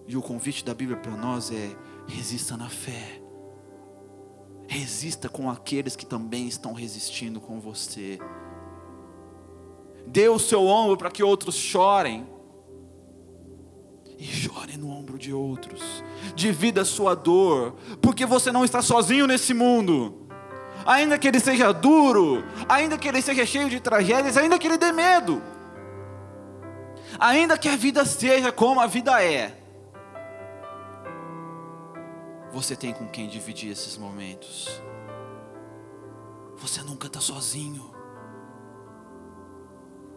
E 0.07 0.17
o 0.17 0.21
convite 0.23 0.65
da 0.65 0.73
Bíblia 0.73 0.97
para 0.97 1.15
nós 1.15 1.51
é: 1.51 1.69
resista 2.07 2.57
na 2.57 2.69
fé, 2.69 3.20
resista 4.71 5.27
com 5.27 5.49
aqueles 5.49 5.97
que 5.97 6.05
também 6.05 6.47
estão 6.47 6.71
resistindo 6.71 7.41
com 7.41 7.59
você. 7.59 8.17
Dê 10.07 10.29
o 10.29 10.39
seu 10.39 10.65
ombro 10.65 10.95
para 10.95 11.11
que 11.11 11.21
outros 11.21 11.55
chorem. 11.55 12.25
E 14.17 14.23
chore 14.23 14.77
no 14.77 14.89
ombro 14.89 15.19
de 15.19 15.33
outros. 15.33 15.81
Divida 16.35 16.83
a 16.83 16.85
sua 16.85 17.15
dor, 17.15 17.75
porque 18.01 18.25
você 18.25 18.49
não 18.49 18.63
está 18.63 18.81
sozinho 18.81 19.27
nesse 19.27 19.53
mundo. 19.53 20.25
Ainda 20.85 21.19
que 21.19 21.27
ele 21.27 21.41
seja 21.41 21.73
duro, 21.73 22.41
ainda 22.69 22.97
que 22.97 23.09
ele 23.09 23.21
seja 23.21 23.45
cheio 23.45 23.69
de 23.69 23.81
tragédias, 23.81 24.37
ainda 24.37 24.57
que 24.57 24.67
ele 24.67 24.77
dê 24.77 24.93
medo. 24.93 25.41
Ainda 27.19 27.57
que 27.57 27.67
a 27.67 27.75
vida 27.75 28.05
seja 28.05 28.53
como 28.53 28.79
a 28.79 28.87
vida 28.87 29.21
é. 29.21 29.60
Você 32.51 32.75
tem 32.75 32.93
com 32.93 33.07
quem 33.07 33.27
dividir 33.27 33.71
esses 33.71 33.97
momentos. 33.97 34.81
Você 36.57 36.81
nunca 36.81 37.07
está 37.07 37.19
sozinho. 37.19 37.91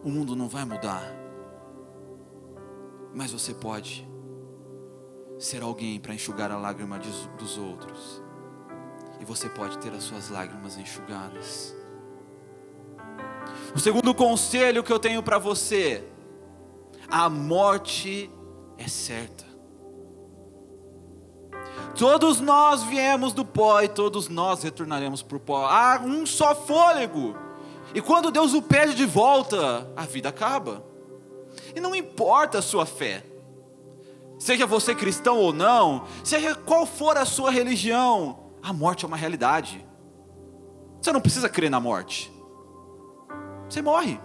O 0.03 0.09
mundo 0.09 0.35
não 0.35 0.47
vai 0.47 0.63
mudar, 0.65 1.03
mas 3.11 3.31
você 3.31 3.55
pode 3.55 4.07
ser 5.39 5.63
alguém 5.63 5.99
para 5.99 6.13
enxugar 6.13 6.51
a 6.51 6.57
lágrima 6.57 6.99
dos 6.99 7.57
outros, 7.57 8.21
e 9.19 9.25
você 9.25 9.49
pode 9.49 9.79
ter 9.79 9.91
as 9.91 10.03
suas 10.03 10.29
lágrimas 10.29 10.77
enxugadas. 10.77 11.75
O 13.73 13.79
segundo 13.79 14.13
conselho 14.13 14.83
que 14.83 14.93
eu 14.93 14.99
tenho 14.99 15.23
para 15.23 15.39
você: 15.39 16.07
a 17.07 17.27
morte 17.27 18.29
é 18.77 18.87
certa. 18.87 19.54
Todos 21.97 22.41
nós 22.41 22.83
viemos 22.83 23.31
do 23.31 23.45
pó 23.45 23.81
e 23.81 23.87
todos 23.87 24.27
nós 24.27 24.61
retornaremos 24.63 25.21
para 25.21 25.37
o 25.37 25.39
pó. 25.39 25.65
Há 25.65 26.01
um 26.03 26.25
só 26.25 26.53
fôlego. 26.53 27.35
E 27.93 28.01
quando 28.01 28.31
Deus 28.31 28.53
o 28.53 28.61
pede 28.61 28.93
de 28.93 29.05
volta, 29.05 29.89
a 29.95 30.01
vida 30.01 30.27
acaba. 30.27 30.83
E 31.73 31.79
não 31.79 31.95
importa 31.95 32.59
a 32.59 32.61
sua 32.61 32.85
fé, 32.85 33.25
seja 34.37 34.65
você 34.65 34.93
cristão 34.93 35.37
ou 35.37 35.53
não, 35.53 36.05
seja 36.23 36.53
qual 36.53 36.85
for 36.85 37.17
a 37.17 37.25
sua 37.25 37.49
religião, 37.49 38.51
a 38.61 38.73
morte 38.73 39.05
é 39.05 39.07
uma 39.07 39.15
realidade. 39.15 39.85
Você 41.01 41.13
não 41.13 41.21
precisa 41.21 41.47
crer 41.47 41.69
na 41.69 41.79
morte. 41.79 42.33
Você 43.69 43.81
morre. 43.81 44.19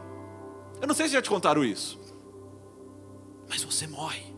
Eu 0.80 0.88
não 0.88 0.94
sei 0.94 1.06
se 1.06 1.14
já 1.14 1.22
te 1.22 1.30
contaram 1.30 1.62
isso, 1.62 2.00
mas 3.48 3.62
você 3.62 3.86
morre. 3.86 4.29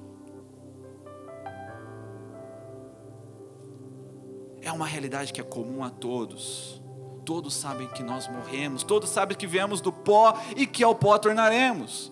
É 4.63 4.71
uma 4.71 4.87
realidade 4.87 5.33
que 5.33 5.41
é 5.41 5.45
comum 5.45 5.83
a 5.83 5.91
todos. 5.91 6.81
Todos 7.25 7.55
sabem 7.55 7.89
que 7.89 8.03
nós 8.03 8.29
morremos, 8.29 8.83
todos 8.83 9.11
sabem 9.11 9.37
que 9.37 9.47
viemos 9.47 9.81
do 9.81 9.93
pó 9.93 10.35
e 10.57 10.67
que 10.67 10.83
ao 10.83 10.95
pó 10.95 11.19
tornaremos. 11.19 12.11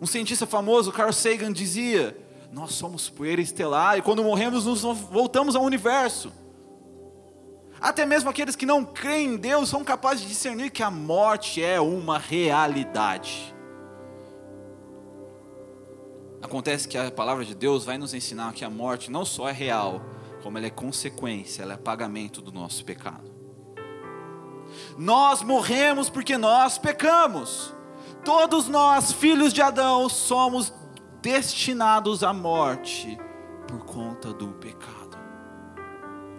Um 0.00 0.06
cientista 0.06 0.46
famoso, 0.46 0.92
Carl 0.92 1.12
Sagan, 1.12 1.52
dizia: 1.52 2.16
Nós 2.52 2.74
somos 2.74 3.08
poeira 3.08 3.40
estelar 3.40 3.98
e 3.98 4.02
quando 4.02 4.22
morremos 4.22 4.66
nos 4.66 4.82
voltamos 4.82 5.56
ao 5.56 5.62
universo. 5.62 6.30
Até 7.80 8.06
mesmo 8.06 8.30
aqueles 8.30 8.56
que 8.56 8.64
não 8.64 8.84
creem 8.84 9.34
em 9.34 9.36
Deus 9.36 9.68
são 9.68 9.84
capazes 9.84 10.22
de 10.22 10.28
discernir 10.28 10.70
que 10.70 10.82
a 10.82 10.90
morte 10.90 11.62
é 11.62 11.80
uma 11.80 12.18
realidade. 12.18 13.54
Acontece 16.42 16.86
que 16.86 16.96
a 16.96 17.10
palavra 17.10 17.44
de 17.44 17.54
Deus 17.54 17.84
vai 17.84 17.98
nos 17.98 18.14
ensinar 18.14 18.52
que 18.54 18.64
a 18.64 18.70
morte 18.70 19.10
não 19.10 19.24
só 19.24 19.48
é 19.48 19.52
real, 19.52 20.00
como 20.46 20.58
ela 20.58 20.68
é 20.68 20.70
consequência, 20.70 21.64
ela 21.64 21.72
é 21.72 21.76
pagamento 21.76 22.40
do 22.40 22.52
nosso 22.52 22.84
pecado. 22.84 23.28
Nós 24.96 25.42
morremos 25.42 26.08
porque 26.08 26.38
nós 26.38 26.78
pecamos. 26.78 27.74
Todos 28.24 28.68
nós, 28.68 29.10
filhos 29.10 29.52
de 29.52 29.60
Adão, 29.60 30.08
somos 30.08 30.72
destinados 31.20 32.22
à 32.22 32.32
morte 32.32 33.18
por 33.66 33.84
conta 33.86 34.32
do 34.32 34.52
pecado. 34.52 35.18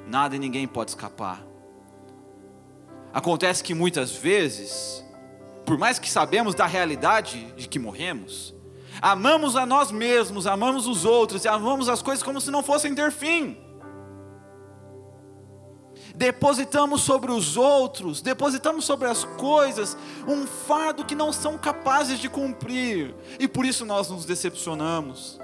Nada 0.08 0.38
e 0.38 0.39
ninguém 0.39 0.65
pode 0.70 0.91
escapar. 0.91 1.46
Acontece 3.13 3.62
que 3.62 3.74
muitas 3.74 4.13
vezes, 4.13 5.04
por 5.65 5.78
mais 5.78 6.00
que 6.00 6.10
sabemos 6.10 6.56
da 6.56 6.65
realidade 6.65 7.54
de 7.58 7.67
que 7.67 7.78
morremos, 7.78 8.56
amamos 9.02 9.58
a 9.58 9.65
nós 9.65 9.91
mesmos, 9.91 10.48
amamos 10.48 10.88
os 10.88 11.04
outros 11.04 11.43
e 11.43 11.50
amamos 11.50 11.89
as 11.89 12.02
coisas 12.02 12.24
como 12.24 12.39
se 12.39 12.50
não 12.50 12.63
fossem 12.63 12.96
ter 12.96 13.12
fim 13.12 13.66
depositamos 16.17 17.01
sobre 17.01 17.32
os 17.32 17.56
outros, 17.56 18.21
depositamos 18.21 18.86
sobre 18.86 19.08
as 19.08 19.23
coisas 19.23 19.95
um 20.27 20.47
fardo 20.47 21.06
que 21.06 21.13
não 21.13 21.32
são 21.32 21.60
capazes 21.60 22.19
de 22.19 22.27
cumprir, 22.27 23.13
e 23.39 23.47
por 23.47 23.65
isso 23.65 23.86
nós 23.86 24.10
nos 24.10 24.25
decepcionamos. 24.25 25.39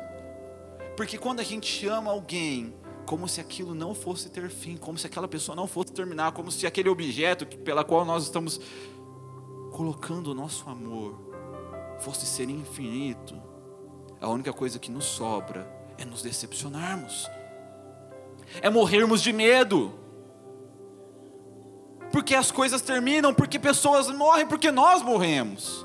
Porque 0.97 1.17
quando 1.17 1.41
a 1.41 1.43
gente 1.43 1.87
ama 1.87 2.09
alguém, 2.09 2.73
como 3.05 3.27
se 3.27 3.39
aquilo 3.39 3.75
não 3.75 3.93
fosse 3.93 4.29
ter 4.29 4.49
fim, 4.49 4.75
como 4.75 4.97
se 4.97 5.05
aquela 5.05 5.27
pessoa 5.27 5.55
não 5.55 5.67
fosse 5.67 5.91
terminar, 5.93 6.31
como 6.31 6.51
se 6.51 6.65
aquele 6.65 6.89
objeto 6.89 7.45
pela 7.45 7.83
qual 7.83 8.03
nós 8.03 8.23
estamos 8.23 8.59
colocando 9.71 10.31
o 10.31 10.33
nosso 10.33 10.67
amor 10.67 11.19
fosse 11.99 12.25
ser 12.25 12.49
infinito, 12.49 13.39
a 14.19 14.27
única 14.27 14.51
coisa 14.51 14.79
que 14.79 14.89
nos 14.89 15.05
sobra 15.05 15.71
é 15.99 16.05
nos 16.05 16.23
decepcionarmos, 16.23 17.29
é 18.59 18.71
morrermos 18.71 19.21
de 19.21 19.31
medo 19.31 20.02
porque 22.13 22.35
as 22.35 22.51
coisas 22.51 22.79
terminam, 22.79 23.33
porque 23.33 23.57
pessoas 23.57 24.07
morrem, 24.07 24.45
porque 24.45 24.69
nós 24.69 25.01
morremos. 25.01 25.83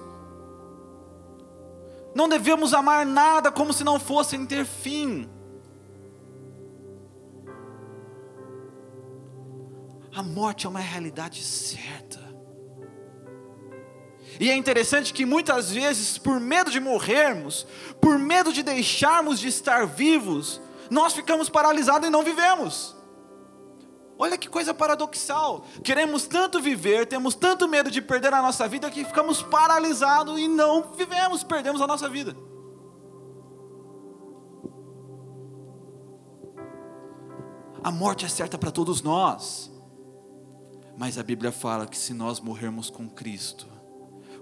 Não 2.15 2.29
devemos 2.29 2.75
amar 2.75 3.07
nada 3.07 3.51
como 3.51 3.73
se 3.73 3.83
não 3.83 3.99
fossem 3.99 4.45
ter 4.45 4.67
fim. 4.67 5.27
A 10.15 10.23
morte 10.23 10.67
é 10.67 10.69
uma 10.69 10.81
realidade 10.81 11.43
certa. 11.43 12.21
E 14.39 14.51
é 14.51 14.55
interessante 14.55 15.15
que 15.15 15.25
muitas 15.25 15.73
vezes, 15.73 16.19
por 16.19 16.39
medo 16.39 16.71
de 16.71 16.79
morrermos, 16.79 17.67
por 18.03 18.19
medo 18.19 18.53
de 18.53 18.63
deixarmos 18.63 19.41
de 19.41 19.49
estar 19.49 19.87
vivos, 19.87 20.61
nós 20.91 21.15
ficamos 21.15 21.49
paralisados 21.49 22.07
e 22.07 22.11
não 22.11 22.23
vivemos. 22.23 22.98
Olha 24.19 24.37
que 24.37 24.49
coisa 24.49 24.75
paradoxal. 24.75 25.65
Queremos 25.85 26.27
tanto 26.27 26.61
viver, 26.61 27.07
temos 27.07 27.37
tanto 27.37 27.69
medo 27.69 27.89
de 27.89 28.03
perder 28.03 28.35
a 28.35 28.43
nossa 28.43 28.67
vida 28.67 28.91
que 28.91 29.05
ficamos 29.05 29.43
paralisados 29.43 30.41
e 30.41 30.49
não 30.49 30.93
vivemos, 30.93 31.45
perdemos 31.45 31.81
a 31.81 31.87
nossa 31.87 32.09
vida. 32.09 32.37
A 37.83 37.93
morte 37.93 38.27
é 38.27 38.29
certa 38.29 38.59
para 38.59 38.73
todos 38.73 39.03
nós. 39.03 39.71
Mas 40.97 41.17
a 41.17 41.23
Bíblia 41.23 41.53
fala 41.53 41.87
que 41.87 41.97
se 41.97 42.13
nós 42.13 42.41
morrermos 42.41 42.91
com 42.91 43.09
Cristo, 43.09 43.69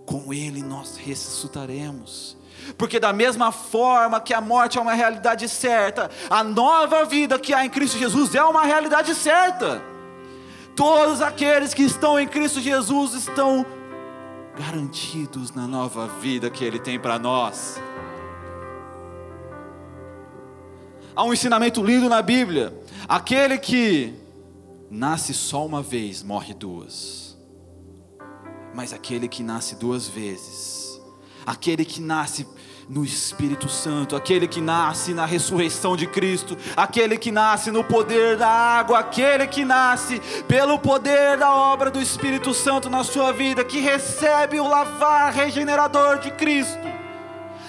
com 0.06 0.32
Ele 0.32 0.62
nós 0.62 0.96
ressuscitaremos. 0.96 2.38
Porque, 2.76 3.00
da 3.00 3.12
mesma 3.12 3.52
forma 3.52 4.20
que 4.20 4.34
a 4.34 4.40
morte 4.40 4.78
é 4.78 4.80
uma 4.80 4.94
realidade 4.94 5.48
certa, 5.48 6.10
a 6.28 6.42
nova 6.44 7.04
vida 7.04 7.38
que 7.38 7.54
há 7.54 7.64
em 7.64 7.70
Cristo 7.70 7.98
Jesus 7.98 8.34
é 8.34 8.42
uma 8.42 8.64
realidade 8.64 9.14
certa. 9.14 9.82
Todos 10.74 11.22
aqueles 11.22 11.72
que 11.72 11.82
estão 11.82 12.20
em 12.20 12.28
Cristo 12.28 12.60
Jesus 12.60 13.14
estão 13.14 13.64
garantidos 14.58 15.54
na 15.54 15.66
nova 15.66 16.06
vida 16.06 16.50
que 16.50 16.64
Ele 16.64 16.78
tem 16.78 16.98
para 16.98 17.18
nós. 17.18 17.80
Há 21.16 21.24
um 21.24 21.32
ensinamento 21.32 21.82
lindo 21.82 22.10
na 22.10 22.20
Bíblia: 22.20 22.78
aquele 23.08 23.56
que 23.56 24.12
nasce 24.90 25.32
só 25.32 25.64
uma 25.64 25.82
vez 25.82 26.22
morre 26.22 26.52
duas, 26.52 27.38
mas 28.74 28.92
aquele 28.92 29.26
que 29.26 29.42
nasce 29.42 29.76
duas 29.76 30.06
vezes, 30.06 30.85
aquele 31.46 31.84
que 31.84 32.00
nasce 32.00 32.46
no 32.88 33.04
Espírito 33.04 33.68
Santo, 33.68 34.14
aquele 34.14 34.46
que 34.46 34.60
nasce 34.60 35.12
na 35.12 35.24
ressurreição 35.24 35.96
de 35.96 36.06
Cristo, 36.06 36.56
aquele 36.76 37.16
que 37.16 37.32
nasce 37.32 37.70
no 37.70 37.82
poder 37.82 38.36
da 38.36 38.48
água, 38.48 38.98
aquele 38.98 39.46
que 39.46 39.64
nasce 39.64 40.20
pelo 40.46 40.78
poder 40.78 41.36
da 41.36 41.54
obra 41.54 41.90
do 41.90 42.00
Espírito 42.00 42.52
Santo 42.52 42.88
na 42.90 43.02
sua 43.02 43.32
vida, 43.32 43.64
que 43.64 43.80
recebe 43.80 44.60
o 44.60 44.68
lavar 44.68 45.32
regenerador 45.32 46.18
de 46.18 46.30
Cristo, 46.32 46.86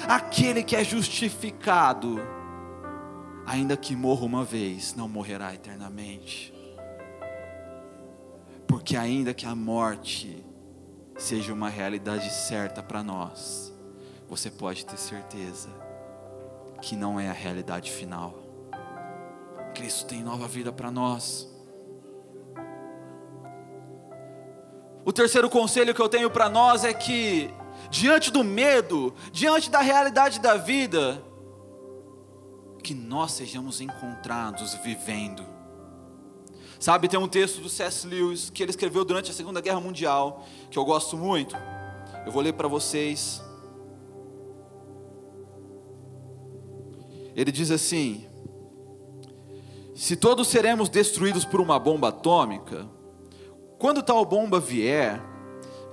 aquele 0.08 0.64
que 0.64 0.76
é 0.76 0.84
justificado, 0.84 2.20
ainda 3.46 3.76
que 3.76 3.96
morra 3.96 4.26
uma 4.26 4.44
vez, 4.44 4.96
não 4.96 5.08
morrerá 5.08 5.54
eternamente. 5.54 6.54
Porque 8.68 8.96
ainda 8.96 9.34
que 9.34 9.46
a 9.46 9.56
morte 9.56 10.46
seja 11.18 11.52
uma 11.54 11.70
realidade 11.70 12.32
certa 12.32 12.84
para 12.84 13.02
nós, 13.02 13.67
você 14.28 14.50
pode 14.52 14.86
ter 14.86 14.98
certeza 14.98 15.70
que 16.82 16.96
não 16.96 17.20
é 17.20 17.30
a 17.30 17.34
realidade 17.34 17.92
final. 17.92 18.34
Cristo 19.74 20.06
tem 20.08 20.22
nova 20.22 20.48
vida 20.48 20.72
para 20.72 20.92
nós. 20.92 21.48
O 25.06 25.14
terceiro 25.14 25.50
conselho 25.50 25.94
que 25.96 26.02
eu 26.02 26.10
tenho 26.10 26.30
para 26.30 26.50
nós 26.50 26.84
é 26.84 26.94
que, 26.94 27.50
diante 27.90 28.30
do 28.30 28.44
medo, 28.44 29.14
diante 29.32 29.70
da 29.70 29.80
realidade 29.80 30.40
da 30.40 30.58
vida, 30.58 31.24
que 32.84 32.94
nós 32.94 33.32
sejamos 33.32 33.80
encontrados 33.80 34.74
vivendo. 34.84 35.46
Sabe, 36.80 37.08
tem 37.08 37.20
um 37.20 37.28
texto 37.28 37.62
do 37.62 37.70
C.S. 37.70 38.06
Lewis 38.06 38.50
que 38.50 38.62
ele 38.62 38.70
escreveu 38.70 39.04
durante 39.04 39.32
a 39.32 39.34
Segunda 39.34 39.62
Guerra 39.62 39.80
Mundial, 39.80 40.46
que 40.70 40.78
eu 40.78 40.86
gosto 40.86 41.16
muito. 41.18 41.56
Eu 42.26 42.32
vou 42.32 42.42
ler 42.42 42.54
para 42.54 42.68
vocês. 42.68 43.42
Ele 47.38 47.52
diz 47.52 47.70
assim: 47.70 48.26
Se 49.94 50.16
todos 50.16 50.48
seremos 50.48 50.90
destruídos 50.90 51.46
por 51.46 51.62
uma 51.62 51.78
bomba 51.78 52.10
atômica, 52.10 52.90
Quando 53.78 54.02
tal 54.02 54.26
bomba 54.26 54.60
vier, 54.60 55.22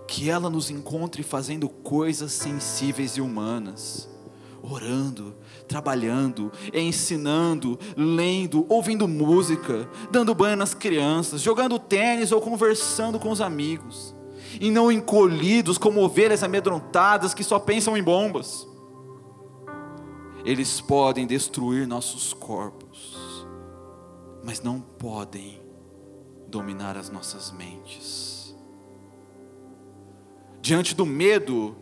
que 0.09 0.31
ela 0.31 0.49
nos 0.49 0.71
encontre 0.71 1.23
fazendo 1.23 1.69
coisas 1.69 2.33
sensíveis 2.33 3.19
e 3.19 3.21
humanas, 3.21 4.09
orando, 4.63 5.37
trabalhando, 5.69 6.51
ensinando, 6.73 7.79
lendo, 7.95 8.65
ouvindo 8.71 9.07
música, 9.07 9.87
dando 10.11 10.35
banho 10.35 10.57
nas 10.57 10.73
crianças, 10.73 11.43
jogando 11.43 11.79
tênis 11.79 12.33
ou 12.33 12.41
conversando 12.41 13.19
com 13.19 13.31
os 13.31 13.43
amigos, 13.43 14.15
e 14.59 14.71
não 14.71 14.91
encolhidos 14.91 15.77
como 15.77 16.03
ovelhas 16.03 16.43
amedrontadas 16.43 17.35
que 17.35 17.45
só 17.45 17.59
pensam 17.59 17.99
em 17.99 18.03
bombas. 18.03 18.67
Eles 20.45 20.81
podem 20.81 21.27
destruir 21.27 21.87
nossos 21.87 22.35
corpos, 22.35 23.17
mas 24.43 24.61
não 24.61 24.79
podem 24.79 25.63
dominar 26.49 26.99
as 26.99 27.09
nossas 27.09 27.51
mentes. 27.51 28.55
Diante 30.61 30.95
do 30.95 31.07
medo, 31.07 31.75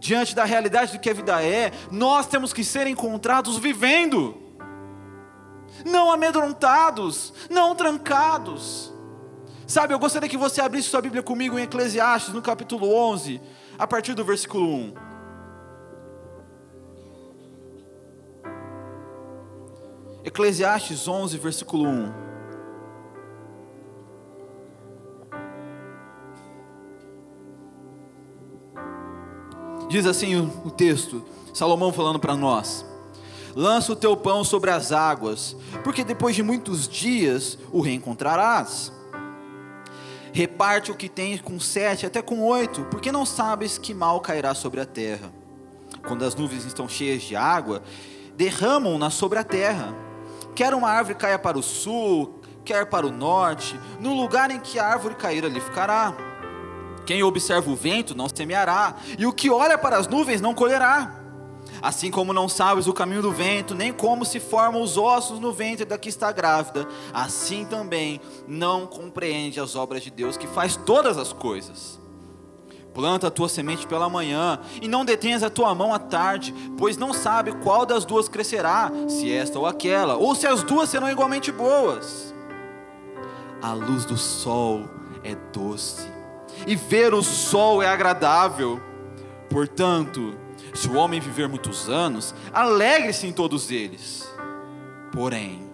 diante 0.00 0.34
da 0.34 0.44
realidade 0.44 0.92
do 0.92 0.98
que 0.98 1.08
a 1.08 1.14
vida 1.14 1.40
é, 1.42 1.72
nós 1.92 2.26
temos 2.26 2.52
que 2.52 2.64
ser 2.64 2.88
encontrados 2.88 3.58
vivendo, 3.58 4.36
não 5.84 6.10
amedrontados, 6.10 7.32
não 7.48 7.76
trancados. 7.76 8.92
Sabe, 9.68 9.94
eu 9.94 10.00
gostaria 10.00 10.28
que 10.28 10.36
você 10.36 10.60
abrisse 10.60 10.88
sua 10.88 11.00
Bíblia 11.00 11.22
comigo 11.22 11.56
em 11.56 11.62
Eclesiastes, 11.62 12.34
no 12.34 12.42
capítulo 12.42 12.92
11, 12.92 13.40
a 13.78 13.86
partir 13.86 14.14
do 14.14 14.24
versículo 14.24 14.66
1. 14.66 15.09
Eclesiastes 20.24 21.08
11, 21.08 21.38
versículo 21.38 21.88
1. 21.88 22.30
Diz 29.88 30.06
assim 30.06 30.36
o, 30.36 30.70
texto, 30.70 31.24
Salomão 31.52 31.92
falando 31.92 32.20
para 32.20 32.36
nós: 32.36 32.84
Lança 33.56 33.92
o 33.92 33.96
teu 33.96 34.16
pão 34.16 34.44
sobre 34.44 34.70
as 34.70 34.92
águas, 34.92 35.56
porque 35.82 36.04
depois 36.04 36.36
de 36.36 36.42
muitos 36.42 36.86
dias 36.86 37.58
o 37.72 37.80
reencontrarás. 37.80 38.92
Reparte 40.32 40.92
o 40.92 40.94
que 40.94 41.08
tens 41.08 41.40
com 41.40 41.58
sete, 41.58 42.06
até 42.06 42.22
com 42.22 42.44
oito, 42.44 42.84
porque 42.84 43.10
não 43.10 43.26
sabes 43.26 43.78
que 43.78 43.92
mal 43.92 44.20
cairá 44.20 44.54
sobre 44.54 44.80
a 44.80 44.86
terra. 44.86 45.32
Quando 46.06 46.24
as 46.24 46.36
nuvens 46.36 46.64
estão 46.64 46.88
cheias 46.88 47.22
de 47.22 47.34
água, 47.34 47.82
derramam-na 48.36 49.10
sobre 49.10 49.40
a 49.40 49.44
terra. 49.44 50.09
Quer 50.54 50.74
uma 50.74 50.88
árvore 50.88 51.14
caia 51.14 51.38
para 51.38 51.58
o 51.58 51.62
sul, 51.62 52.40
quer 52.64 52.86
para 52.86 53.06
o 53.06 53.12
norte, 53.12 53.78
no 53.98 54.14
lugar 54.14 54.50
em 54.50 54.60
que 54.60 54.78
a 54.78 54.86
árvore 54.86 55.14
cair 55.14 55.44
ali 55.44 55.60
ficará. 55.60 56.14
Quem 57.06 57.22
observa 57.22 57.70
o 57.70 57.76
vento 57.76 58.14
não 58.14 58.28
semeará, 58.28 58.94
e 59.18 59.26
o 59.26 59.32
que 59.32 59.50
olha 59.50 59.78
para 59.78 59.96
as 59.96 60.06
nuvens 60.06 60.40
não 60.40 60.54
colherá. 60.54 61.16
Assim 61.82 62.10
como 62.10 62.32
não 62.32 62.48
sabes 62.48 62.86
o 62.86 62.92
caminho 62.92 63.22
do 63.22 63.32
vento, 63.32 63.74
nem 63.74 63.92
como 63.92 64.24
se 64.24 64.40
formam 64.40 64.82
os 64.82 64.96
ossos 64.96 65.38
no 65.38 65.52
ventre 65.52 65.84
da 65.84 65.96
que 65.96 66.08
está 66.08 66.32
grávida, 66.32 66.86
assim 67.12 67.64
também 67.64 68.20
não 68.46 68.86
compreende 68.86 69.60
as 69.60 69.76
obras 69.76 70.02
de 70.02 70.10
Deus 70.10 70.36
que 70.36 70.46
faz 70.46 70.76
todas 70.76 71.16
as 71.16 71.32
coisas. 71.32 71.99
Planta 72.94 73.28
a 73.28 73.30
tua 73.30 73.48
semente 73.48 73.86
pela 73.86 74.08
manhã, 74.08 74.58
e 74.82 74.88
não 74.88 75.04
detenhas 75.04 75.42
a 75.42 75.50
tua 75.50 75.74
mão 75.74 75.94
à 75.94 75.98
tarde, 75.98 76.52
pois 76.76 76.96
não 76.96 77.14
sabe 77.14 77.52
qual 77.62 77.86
das 77.86 78.04
duas 78.04 78.28
crescerá, 78.28 78.90
se 79.08 79.30
esta 79.30 79.58
ou 79.58 79.66
aquela, 79.66 80.16
ou 80.16 80.34
se 80.34 80.46
as 80.46 80.62
duas 80.62 80.88
serão 80.88 81.08
igualmente 81.08 81.52
boas. 81.52 82.34
A 83.62 83.72
luz 83.72 84.04
do 84.04 84.16
sol 84.16 84.88
é 85.22 85.34
doce 85.52 86.08
e 86.66 86.74
ver 86.74 87.14
o 87.14 87.22
sol 87.22 87.82
é 87.82 87.88
agradável. 87.88 88.80
Portanto, 89.48 90.34
se 90.74 90.88
o 90.88 90.94
homem 90.94 91.20
viver 91.20 91.48
muitos 91.48 91.88
anos, 91.88 92.34
alegre-se 92.52 93.26
em 93.26 93.32
todos 93.32 93.70
eles. 93.70 94.28
Porém, 95.12 95.68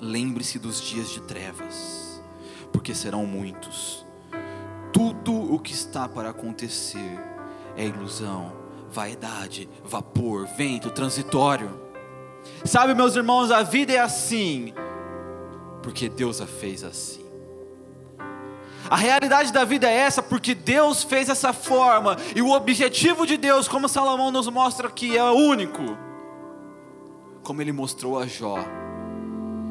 lembre-se 0.00 0.58
dos 0.58 0.80
dias 0.80 1.10
de 1.10 1.20
trevas, 1.22 2.22
porque 2.72 2.94
serão 2.94 3.24
muitos. 3.26 4.07
Tudo 4.92 5.54
o 5.54 5.58
que 5.58 5.72
está 5.72 6.08
para 6.08 6.30
acontecer 6.30 7.18
é 7.76 7.84
ilusão, 7.84 8.52
vaidade, 8.90 9.68
vapor, 9.84 10.46
vento 10.46 10.90
transitório. 10.90 11.88
Sabe, 12.64 12.94
meus 12.94 13.14
irmãos, 13.14 13.50
a 13.50 13.62
vida 13.62 13.92
é 13.92 13.98
assim, 13.98 14.72
porque 15.82 16.08
Deus 16.08 16.40
a 16.40 16.46
fez 16.46 16.82
assim. 16.82 17.28
A 18.90 18.96
realidade 18.96 19.52
da 19.52 19.64
vida 19.64 19.86
é 19.88 19.94
essa 19.94 20.22
porque 20.22 20.54
Deus 20.54 21.02
fez 21.02 21.28
essa 21.28 21.52
forma 21.52 22.16
e 22.34 22.40
o 22.40 22.52
objetivo 22.52 23.26
de 23.26 23.36
Deus, 23.36 23.68
como 23.68 23.88
Salomão 23.88 24.30
nos 24.30 24.48
mostra 24.48 24.88
aqui, 24.88 25.16
é 25.16 25.22
único. 25.24 25.82
Como 27.42 27.60
ele 27.60 27.72
mostrou 27.72 28.18
a 28.18 28.26
Jó, 28.26 28.56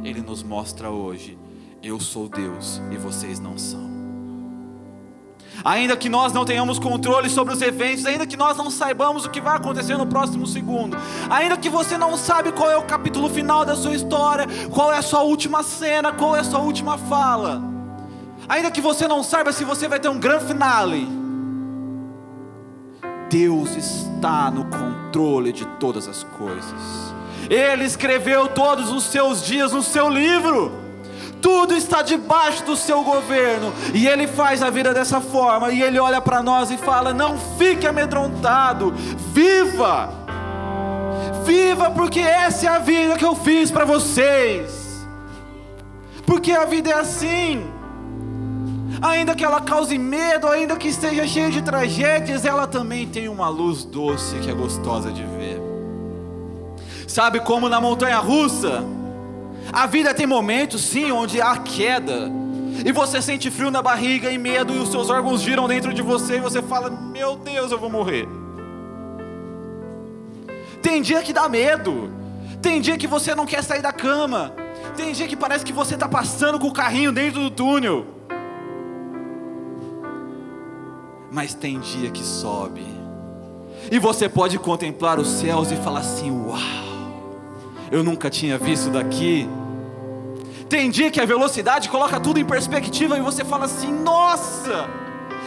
ele 0.04 0.22
nos 0.22 0.44
mostra 0.44 0.92
hoje: 0.92 1.38
eu 1.82 2.00
sou 2.00 2.30
Deus 2.30 2.80
e 2.92 2.98
vocês 2.98 3.40
não 3.40 3.58
são. 3.58 3.97
Ainda 5.64 5.98
que 5.98 6.10
nós 6.10 6.34
não 6.34 6.46
tenhamos 6.46 6.80
controle 6.80 7.30
sobre 7.30 7.54
os 7.54 7.62
eventos, 7.62 8.06
ainda 8.06 8.28
que 8.28 8.38
nós 8.38 8.58
não 8.58 8.70
saibamos 8.70 9.26
o 9.26 9.30
que 9.30 9.42
vai 9.42 9.56
acontecer 9.56 9.98
no 9.98 10.06
próximo 10.06 10.46
segundo, 10.46 10.98
ainda 11.30 11.58
que 11.58 11.70
você 11.70 11.98
não 11.98 12.18
sabe 12.18 12.52
qual 12.52 12.70
é 12.70 12.78
o 12.78 12.84
capítulo 12.84 13.30
final 13.30 13.66
da 13.66 13.76
sua 13.76 13.96
história, 13.96 14.46
qual 14.72 14.94
é 14.94 14.98
a 14.98 15.02
sua 15.02 15.22
última 15.22 15.64
cena, 15.64 16.12
qual 16.12 16.36
é 16.36 16.40
a 16.40 16.44
sua 16.44 16.60
última 16.60 16.98
fala, 16.98 17.78
Ainda 18.50 18.72
que 18.72 18.80
você 18.80 19.08
não 19.08 19.24
saiba 19.24 19.52
se 19.52 19.66
você 19.66 19.88
vai 19.88 20.00
ter 20.00 20.08
um 20.08 20.20
grande 20.20 20.46
finale, 20.46 21.08
Deus 23.30 23.76
está 23.76 24.50
no 24.50 24.66
controle 24.66 25.52
de 25.52 25.66
todas 25.80 26.08
as 26.08 26.24
coisas. 26.24 27.14
Ele 27.50 27.84
escreveu 27.84 28.48
todos 28.48 28.90
os 28.90 29.04
seus 29.04 29.46
dias 29.46 29.74
no 29.74 29.84
seu 29.84 30.10
livro. 30.10 30.87
Tudo 31.48 31.74
está 31.74 32.02
debaixo 32.02 32.66
do 32.66 32.76
seu 32.76 33.06
governo 33.06 33.74
e 33.94 34.06
ele 34.06 34.28
faz 34.28 34.62
a 34.62 34.70
vida 34.70 34.94
dessa 34.94 35.22
forma. 35.22 35.72
E 35.72 35.82
ele 35.82 35.98
olha 35.98 36.20
para 36.20 36.44
nós 36.44 36.70
e 36.70 36.78
fala: 36.78 37.14
Não 37.14 37.38
fique 37.58 37.88
amedrontado, 37.88 38.94
viva, 39.34 40.10
viva, 41.46 41.90
porque 41.92 42.20
essa 42.20 42.66
é 42.66 42.70
a 42.70 42.80
vida 42.80 43.16
que 43.16 43.24
eu 43.24 43.34
fiz 43.34 43.72
para 43.72 43.86
vocês. 43.86 45.08
Porque 46.26 46.52
a 46.52 46.66
vida 46.66 46.90
é 46.90 46.96
assim 46.96 47.66
ainda 49.02 49.34
que 49.34 49.46
ela 49.46 49.62
cause 49.62 49.98
medo, 49.98 50.48
ainda 50.48 50.76
que 50.76 50.90
esteja 50.90 51.26
cheia 51.26 51.50
de 51.50 51.62
tragédias, 51.62 52.44
ela 52.44 52.68
também 52.68 53.08
tem 53.08 53.30
uma 53.30 53.48
luz 53.48 53.86
doce 53.86 54.36
que 54.40 54.50
é 54.50 54.54
gostosa 54.54 55.14
de 55.14 55.24
ver. 55.24 55.62
Sabe 57.08 57.40
como 57.40 57.70
na 57.70 57.80
montanha 57.80 58.18
russa? 58.18 58.84
A 59.72 59.86
vida 59.86 60.14
tem 60.14 60.26
momentos, 60.26 60.82
sim, 60.82 61.12
onde 61.12 61.42
há 61.42 61.58
queda, 61.58 62.32
e 62.86 62.92
você 62.92 63.22
sente 63.22 63.52
frio 63.52 63.70
na 63.70 63.82
barriga 63.82 64.32
e 64.32 64.38
medo, 64.38 64.74
e 64.74 64.78
os 64.78 64.90
seus 64.90 65.10
órgãos 65.10 65.42
giram 65.42 65.68
dentro 65.68 65.94
de 65.94 66.02
você, 66.02 66.38
e 66.38 66.42
você 66.42 66.62
fala: 66.62 66.90
Meu 66.90 67.36
Deus, 67.36 67.72
eu 67.72 67.80
vou 67.80 67.90
morrer. 67.90 68.28
Tem 70.82 71.02
dia 71.02 71.22
que 71.22 71.34
dá 71.34 71.50
medo, 71.50 72.10
tem 72.62 72.80
dia 72.80 72.98
que 72.98 73.08
você 73.08 73.36
não 73.36 73.46
quer 73.46 73.64
sair 73.64 73.82
da 73.82 73.92
cama, 73.92 74.54
tem 74.96 75.12
dia 75.12 75.28
que 75.28 75.36
parece 75.36 75.66
que 75.66 75.74
você 75.74 75.96
está 75.96 76.08
passando 76.08 76.60
com 76.60 76.68
o 76.68 76.74
carrinho 76.74 77.12
dentro 77.12 77.42
do 77.42 77.52
túnel. 77.52 78.18
mas 81.38 81.54
tem 81.54 81.80
dia 81.80 82.10
que 82.10 82.24
sobe. 82.24 82.86
E 83.92 84.00
você 84.00 84.28
pode 84.28 84.58
contemplar 84.58 85.20
os 85.20 85.28
céus 85.28 85.72
e 85.72 85.76
falar 85.76 86.00
assim: 86.00 86.32
Uau, 86.32 86.58
eu 87.92 88.04
nunca 88.04 88.30
tinha 88.30 88.58
visto 88.58 88.90
daqui. 88.90 89.48
Tem 90.70 90.90
dia 90.90 91.10
que 91.10 91.22
a 91.22 91.26
velocidade 91.26 91.90
coloca 91.90 92.20
tudo 92.20 92.40
em 92.40 92.46
perspectiva 92.46 93.18
e 93.18 93.22
você 93.22 93.46
fala 93.46 93.66
assim: 93.66 93.92
Nossa, 93.92 94.90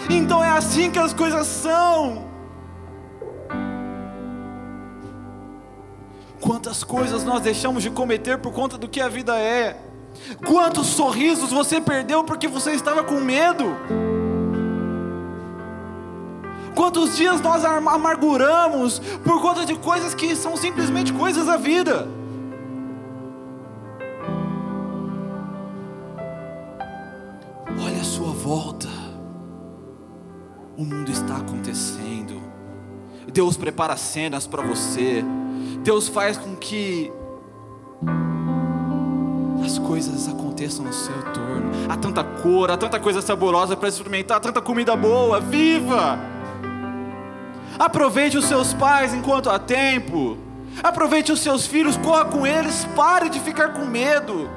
então 0.08 0.42
é 0.42 0.50
assim 0.50 0.90
que 0.90 0.98
as 0.98 1.12
coisas 1.12 1.46
são. 1.46 2.30
Quantas 6.40 6.82
coisas 6.82 7.22
nós 7.22 7.42
deixamos 7.42 7.82
de 7.82 7.90
cometer 7.90 8.38
por 8.38 8.52
conta 8.52 8.78
do 8.78 8.88
que 8.88 9.00
a 9.00 9.08
vida 9.08 9.38
é. 9.38 9.76
Quantos 10.46 10.86
sorrisos 10.86 11.50
você 11.50 11.80
perdeu 11.80 12.24
porque 12.24 12.48
você 12.48 12.72
estava 12.72 13.04
com 13.04 13.20
medo? 13.20 13.76
Quantos 16.74 17.16
dias 17.16 17.42
nós 17.42 17.62
amarguramos 17.62 19.00
por 19.22 19.42
conta 19.42 19.66
de 19.66 19.74
coisas 19.74 20.14
que 20.14 20.34
são 20.34 20.56
simplesmente 20.56 21.12
coisas 21.12 21.46
da 21.46 21.58
vida? 21.58 22.08
O 30.80 30.82
mundo 30.82 31.12
está 31.12 31.36
acontecendo. 31.36 32.40
Deus 33.30 33.54
prepara 33.54 33.98
cenas 33.98 34.46
para 34.46 34.62
você. 34.62 35.22
Deus 35.84 36.08
faz 36.08 36.38
com 36.38 36.56
que 36.56 37.12
as 39.62 39.78
coisas 39.78 40.26
aconteçam 40.26 40.86
no 40.86 40.92
seu 40.94 41.22
torno. 41.34 41.70
Há 41.86 41.98
tanta 41.98 42.24
cor, 42.24 42.70
há 42.70 42.78
tanta 42.78 42.98
coisa 42.98 43.20
saborosa 43.20 43.76
para 43.76 43.90
experimentar, 43.90 44.38
há 44.38 44.40
tanta 44.40 44.62
comida 44.62 44.96
boa. 44.96 45.38
Viva! 45.38 46.18
Aproveite 47.78 48.38
os 48.38 48.46
seus 48.46 48.72
pais 48.72 49.12
enquanto 49.12 49.50
há 49.50 49.58
tempo. 49.58 50.38
Aproveite 50.82 51.30
os 51.30 51.40
seus 51.40 51.66
filhos, 51.66 51.98
corra 51.98 52.24
com 52.24 52.46
eles, 52.46 52.86
pare 52.96 53.28
de 53.28 53.38
ficar 53.38 53.74
com 53.74 53.84
medo. 53.84 54.48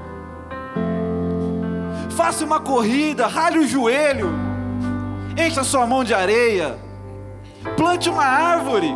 Faça 2.12 2.46
uma 2.46 2.62
corrida, 2.62 3.28
rale 3.28 3.60
o 3.60 3.68
joelho, 3.68 4.53
encha 5.38 5.64
sua 5.64 5.86
mão 5.86 6.04
de 6.04 6.14
areia, 6.14 6.78
plante 7.76 8.10
uma 8.10 8.24
árvore. 8.24 8.94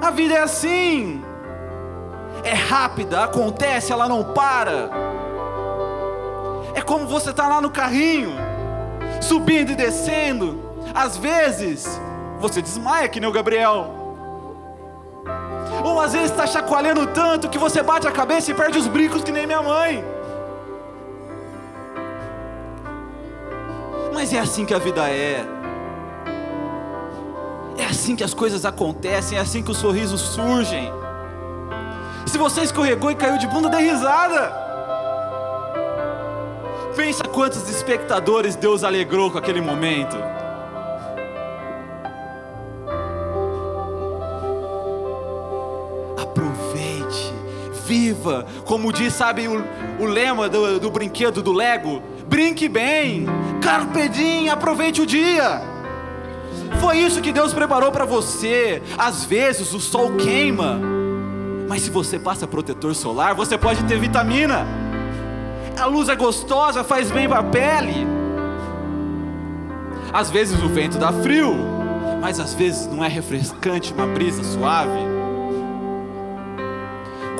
A 0.00 0.10
vida 0.10 0.34
é 0.34 0.42
assim, 0.42 1.22
é 2.42 2.52
rápida, 2.52 3.24
acontece, 3.24 3.92
ela 3.92 4.08
não 4.08 4.32
para. 4.32 4.90
É 6.74 6.82
como 6.82 7.06
você 7.06 7.30
está 7.30 7.48
lá 7.48 7.60
no 7.60 7.70
carrinho, 7.70 8.32
subindo 9.20 9.72
e 9.72 9.74
descendo, 9.74 10.62
às 10.94 11.16
vezes 11.16 12.00
você 12.38 12.60
desmaia 12.60 13.08
que 13.08 13.20
nem 13.20 13.28
o 13.28 13.32
Gabriel. 13.32 14.02
Ou 15.82 16.00
às 16.00 16.12
vezes 16.12 16.30
está 16.30 16.46
chacoalhando 16.46 17.06
tanto 17.08 17.48
que 17.48 17.58
você 17.58 17.82
bate 17.82 18.06
a 18.06 18.12
cabeça 18.12 18.50
e 18.50 18.54
perde 18.54 18.78
os 18.78 18.86
brincos 18.86 19.22
que 19.22 19.32
nem 19.32 19.46
minha 19.46 19.62
mãe. 19.62 20.13
Mas 24.24 24.32
é 24.32 24.38
assim 24.38 24.64
que 24.64 24.72
a 24.72 24.78
vida 24.78 25.06
é. 25.10 25.44
É 27.76 27.84
assim 27.84 28.16
que 28.16 28.24
as 28.24 28.32
coisas 28.32 28.64
acontecem, 28.64 29.36
é 29.36 29.40
assim 29.42 29.62
que 29.62 29.70
os 29.70 29.76
sorrisos 29.76 30.18
surgem. 30.18 30.90
Se 32.24 32.38
você 32.38 32.62
escorregou 32.62 33.10
e 33.10 33.14
caiu 33.14 33.36
de 33.36 33.46
bunda, 33.46 33.68
dê 33.68 33.80
risada. 33.80 34.50
Pensa 36.96 37.22
quantos 37.24 37.68
espectadores 37.68 38.56
Deus 38.56 38.82
alegrou 38.82 39.30
com 39.30 39.36
aquele 39.36 39.60
momento. 39.60 40.16
Aproveite, 46.16 47.34
viva, 47.86 48.46
como 48.64 48.90
diz, 48.90 49.12
sabe, 49.12 49.46
o, 49.48 49.62
o 50.00 50.06
lema 50.06 50.48
do, 50.48 50.80
do 50.80 50.90
brinquedo 50.90 51.42
do 51.42 51.52
Lego: 51.52 52.13
brinque 52.34 52.68
bem, 52.68 53.26
carpe 53.62 54.08
diem, 54.08 54.48
aproveite 54.48 55.00
o 55.00 55.06
dia. 55.06 55.62
Foi 56.80 56.98
isso 56.98 57.20
que 57.22 57.30
Deus 57.30 57.54
preparou 57.54 57.92
para 57.92 58.04
você. 58.04 58.82
Às 58.98 59.24
vezes 59.24 59.72
o 59.72 59.78
sol 59.78 60.16
queima, 60.16 60.80
mas 61.68 61.82
se 61.82 61.90
você 61.90 62.18
passa 62.18 62.44
protetor 62.44 62.92
solar, 62.92 63.36
você 63.36 63.56
pode 63.56 63.84
ter 63.84 64.00
vitamina. 64.00 64.66
A 65.78 65.86
luz 65.86 66.08
é 66.08 66.16
gostosa, 66.16 66.82
faz 66.82 67.08
bem 67.08 67.28
para 67.28 67.38
a 67.38 67.44
pele. 67.44 68.04
Às 70.12 70.28
vezes 70.28 70.60
o 70.60 70.68
vento 70.68 70.98
dá 70.98 71.12
frio, 71.12 71.54
mas 72.20 72.40
às 72.40 72.52
vezes 72.52 72.88
não 72.88 73.04
é 73.04 73.08
refrescante 73.08 73.92
uma 73.92 74.08
brisa 74.08 74.42
suave. 74.42 75.13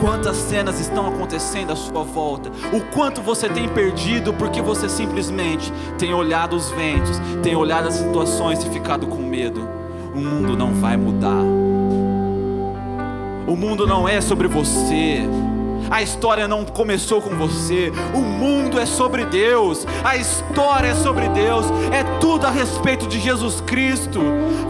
Quantas 0.05 0.37
cenas 0.37 0.79
estão 0.79 1.07
acontecendo 1.07 1.73
à 1.73 1.77
sua 1.77 2.03
volta? 2.03 2.51
O 2.75 2.81
quanto 2.93 3.23
você 3.23 3.49
tem 3.49 3.67
perdido 3.67 4.35
porque 4.35 4.61
você 4.61 4.87
simplesmente 4.87 5.73
tem 5.97 6.13
olhado 6.13 6.55
os 6.55 6.71
ventos, 6.73 7.19
tem 7.43 7.57
olhado 7.57 7.89
as 7.89 7.95
situações 7.95 8.63
e 8.63 8.69
ficado 8.69 9.07
com 9.07 9.17
medo. 9.17 9.67
O 10.15 10.19
mundo 10.19 10.55
não 10.59 10.75
vai 10.75 10.99
mudar. 10.99 11.43
O 13.47 13.57
mundo 13.57 13.87
não 13.87 14.07
é 14.07 14.21
sobre 14.21 14.47
você. 14.47 15.23
A 15.91 16.03
história 16.03 16.47
não 16.47 16.67
começou 16.67 17.23
com 17.23 17.31
você. 17.37 17.91
O 18.15 18.21
mundo 18.21 18.79
é 18.79 18.85
sobre 18.85 19.25
Deus. 19.25 19.87
A 20.05 20.19
história 20.19 20.89
é 20.89 20.95
sobre 20.95 21.31
Deus. 21.31 21.65
É 21.91 22.04
tudo 22.25 22.47
a 22.47 22.51
respeito 22.51 23.07
de 23.07 23.21
Jesus 23.21 23.61
Cristo. 23.61 24.19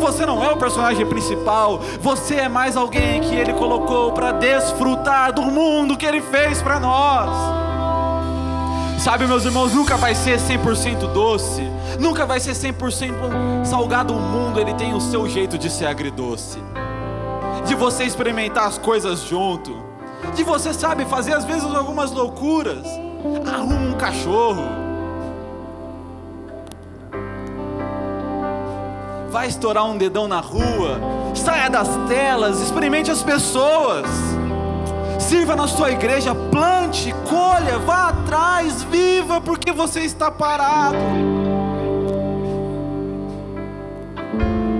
Você 0.01 0.27
não 0.27 0.43
é 0.43 0.51
o 0.51 0.57
personagem 0.57 1.07
principal. 1.07 1.79
Você 2.01 2.35
é 2.35 2.49
mais 2.49 2.77
alguém 2.77 3.21
que 3.21 3.33
Ele 3.33 3.53
colocou 3.53 4.11
para 4.11 4.33
desfrutar 4.33 5.33
do 5.33 5.41
mundo 5.43 5.97
que 5.97 6.05
Ele 6.05 6.21
fez 6.21 6.61
para 6.61 6.81
nós. 6.81 7.31
Sabe, 9.01 9.29
meus 9.29 9.45
irmãos, 9.45 9.73
nunca 9.73 9.97
vai 9.97 10.17
ser 10.17 10.41
100% 10.41 11.13
doce, 11.13 11.63
nunca 12.01 12.27
vai 12.27 12.41
ser 12.41 12.55
100% 12.55 13.65
salgado. 13.65 14.15
O 14.15 14.21
mundo 14.21 14.59
ele 14.59 14.75
tem 14.75 14.93
o 14.93 15.01
seu 15.01 15.29
jeito 15.29 15.57
de 15.57 15.71
ser 15.71 15.87
agridoce, 15.87 16.59
de 17.65 17.77
você 17.77 18.03
experimentar 18.03 18.67
as 18.67 18.79
coisas 18.79 19.21
junto, 19.21 19.77
de 20.35 20.43
você 20.43 20.75
sabe 20.75 21.05
fazer 21.05 21.35
às 21.35 21.45
vezes 21.45 21.63
algumas 21.63 22.11
loucuras. 22.11 22.85
Arruma 23.47 23.77
um 23.77 23.93
cachorro, 23.93 24.84
vai 29.35 29.49
estourar 29.49 29.85
um 29.85 29.99
dedão 29.99 30.29
na 30.29 30.39
rua, 30.39 31.01
saia 31.35 31.69
das 31.69 31.89
telas, 32.07 32.61
experimente 32.61 33.11
as 33.11 33.21
pessoas. 33.21 34.07
Sirva 35.19 35.57
na 35.57 35.67
sua 35.67 35.91
igreja, 35.91 36.33
plante, 36.53 37.13
colha, 37.29 37.81
vá 37.81 38.11
atrás, 38.11 38.85
viva, 38.85 39.41
porque 39.41 39.73
você 39.73 40.03
está 40.03 40.31
parado. 40.31 40.97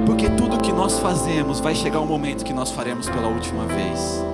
Porque 0.07 0.31
tudo 0.31 0.61
que 0.61 0.73
nós 0.73 1.01
fazemos 1.01 1.59
vai 1.59 1.75
chegar 1.75 1.99
um 1.99 2.07
momento 2.07 2.45
que 2.45 2.53
nós 2.53 2.71
faremos 2.71 3.11
pela 3.11 3.27
última 3.27 3.65
vez. 3.65 4.25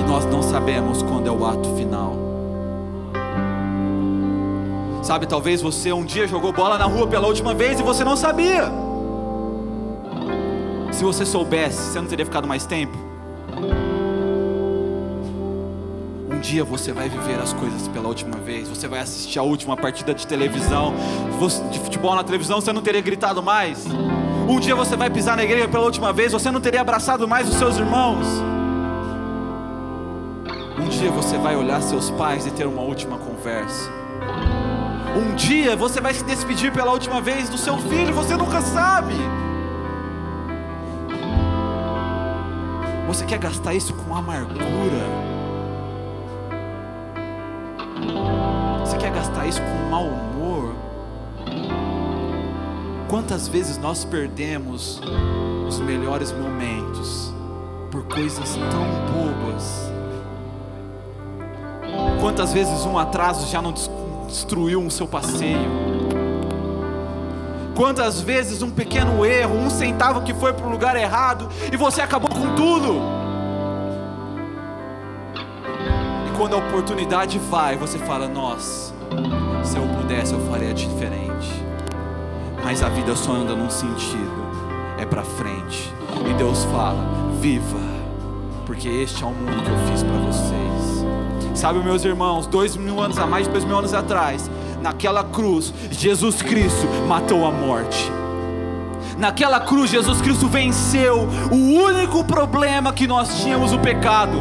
E 0.00 0.10
nós 0.10 0.24
não 0.24 0.42
sabemos 0.42 1.00
quando 1.00 1.28
é 1.28 1.30
o 1.30 1.46
ato 1.46 1.72
final. 1.76 2.23
Sabe, 5.04 5.26
talvez 5.26 5.60
você 5.60 5.92
um 5.92 6.02
dia 6.02 6.26
jogou 6.26 6.50
bola 6.50 6.78
na 6.78 6.86
rua 6.86 7.06
pela 7.06 7.26
última 7.26 7.52
vez 7.52 7.78
e 7.78 7.82
você 7.82 8.02
não 8.02 8.16
sabia. 8.16 8.72
Se 10.90 11.04
você 11.04 11.26
soubesse, 11.26 11.92
você 11.92 12.00
não 12.00 12.08
teria 12.08 12.24
ficado 12.24 12.48
mais 12.48 12.64
tempo? 12.64 12.96
Um 16.30 16.40
dia 16.40 16.64
você 16.64 16.90
vai 16.90 17.10
viver 17.10 17.38
as 17.38 17.52
coisas 17.52 17.86
pela 17.88 18.08
última 18.08 18.38
vez, 18.38 18.66
você 18.66 18.88
vai 18.88 19.00
assistir 19.00 19.38
a 19.38 19.42
última 19.42 19.76
partida 19.76 20.14
de 20.14 20.26
televisão, 20.26 20.94
de 21.70 21.80
futebol 21.80 22.14
na 22.14 22.24
televisão, 22.24 22.62
você 22.62 22.72
não 22.72 22.80
teria 22.80 23.02
gritado 23.02 23.42
mais. 23.42 23.84
Um 24.48 24.58
dia 24.58 24.74
você 24.74 24.96
vai 24.96 25.10
pisar 25.10 25.36
na 25.36 25.44
igreja 25.44 25.68
pela 25.68 25.84
última 25.84 26.14
vez, 26.14 26.32
você 26.32 26.50
não 26.50 26.62
teria 26.62 26.80
abraçado 26.80 27.28
mais 27.28 27.46
os 27.46 27.56
seus 27.56 27.76
irmãos. 27.76 28.26
Um 30.78 30.88
dia 30.88 31.10
você 31.10 31.36
vai 31.36 31.56
olhar 31.56 31.82
seus 31.82 32.08
pais 32.12 32.46
e 32.46 32.50
ter 32.50 32.66
uma 32.66 32.80
última 32.80 33.18
conversa. 33.18 33.90
Um 35.16 35.34
dia 35.36 35.76
você 35.76 36.00
vai 36.00 36.12
se 36.12 36.24
despedir 36.24 36.72
pela 36.72 36.90
última 36.90 37.20
vez 37.20 37.48
do 37.48 37.56
seu 37.56 37.78
filho, 37.78 38.12
você 38.12 38.36
nunca 38.36 38.60
sabe. 38.60 39.14
Você 43.06 43.24
quer 43.24 43.38
gastar 43.38 43.74
isso 43.74 43.94
com 43.94 44.14
amargura? 44.14 45.06
Você 48.80 48.96
quer 48.96 49.12
gastar 49.12 49.46
isso 49.46 49.60
com 49.62 49.88
mau 49.88 50.04
humor? 50.06 50.74
Quantas 53.08 53.46
vezes 53.46 53.78
nós 53.78 54.04
perdemos 54.04 55.00
os 55.68 55.78
melhores 55.78 56.32
momentos 56.32 57.32
por 57.88 58.02
coisas 58.04 58.56
tão 58.56 58.84
bobas? 59.12 59.92
Quantas 62.20 62.52
vezes 62.52 62.84
um 62.84 62.98
atraso 62.98 63.48
já 63.48 63.62
não 63.62 63.72
destruiu 64.34 64.84
o 64.84 64.90
seu 64.90 65.06
passeio? 65.06 65.70
Quantas 67.76 68.20
vezes 68.20 68.62
um 68.62 68.70
pequeno 68.70 69.24
erro, 69.24 69.56
um 69.56 69.70
centavo 69.70 70.22
que 70.22 70.34
foi 70.34 70.52
para 70.52 70.66
o 70.66 70.70
lugar 70.70 70.96
errado 70.96 71.48
e 71.72 71.76
você 71.76 72.02
acabou 72.02 72.28
com 72.28 72.54
tudo? 72.56 73.00
E 76.26 76.36
quando 76.36 76.54
a 76.54 76.58
oportunidade 76.58 77.38
vai, 77.38 77.76
você 77.76 77.98
fala: 77.98 78.26
Nossa, 78.26 78.92
se 79.62 79.76
eu 79.76 79.86
pudesse 80.00 80.32
eu 80.32 80.40
faria 80.50 80.74
diferente. 80.74 81.64
Mas 82.64 82.82
a 82.82 82.88
vida 82.88 83.14
só 83.14 83.32
anda 83.32 83.54
num 83.54 83.70
sentido, 83.70 84.46
é 84.98 85.06
para 85.06 85.22
frente. 85.22 85.92
E 86.28 86.34
Deus 86.34 86.64
fala: 86.64 87.04
Viva, 87.40 87.78
porque 88.66 88.88
este 88.88 89.22
é 89.22 89.26
o 89.26 89.30
mundo 89.30 89.62
que 89.62 89.70
eu 89.70 89.78
fiz 89.88 90.02
para 90.02 90.18
vocês. 90.18 91.03
Sabe, 91.54 91.78
meus 91.78 92.04
irmãos, 92.04 92.46
dois 92.46 92.76
mil 92.76 93.00
anos 93.00 93.16
a 93.16 93.26
mais 93.26 93.46
de 93.46 93.52
dois 93.52 93.64
mil 93.64 93.78
anos 93.78 93.94
atrás, 93.94 94.50
naquela 94.82 95.22
cruz, 95.22 95.72
Jesus 95.90 96.42
Cristo 96.42 96.86
matou 97.06 97.46
a 97.46 97.50
morte. 97.50 98.12
Naquela 99.16 99.60
cruz, 99.60 99.90
Jesus 99.90 100.20
Cristo 100.20 100.48
venceu 100.48 101.28
o 101.50 101.54
único 101.54 102.24
problema 102.24 102.92
que 102.92 103.06
nós 103.06 103.40
tínhamos, 103.40 103.72
o 103.72 103.78
pecado. 103.78 104.36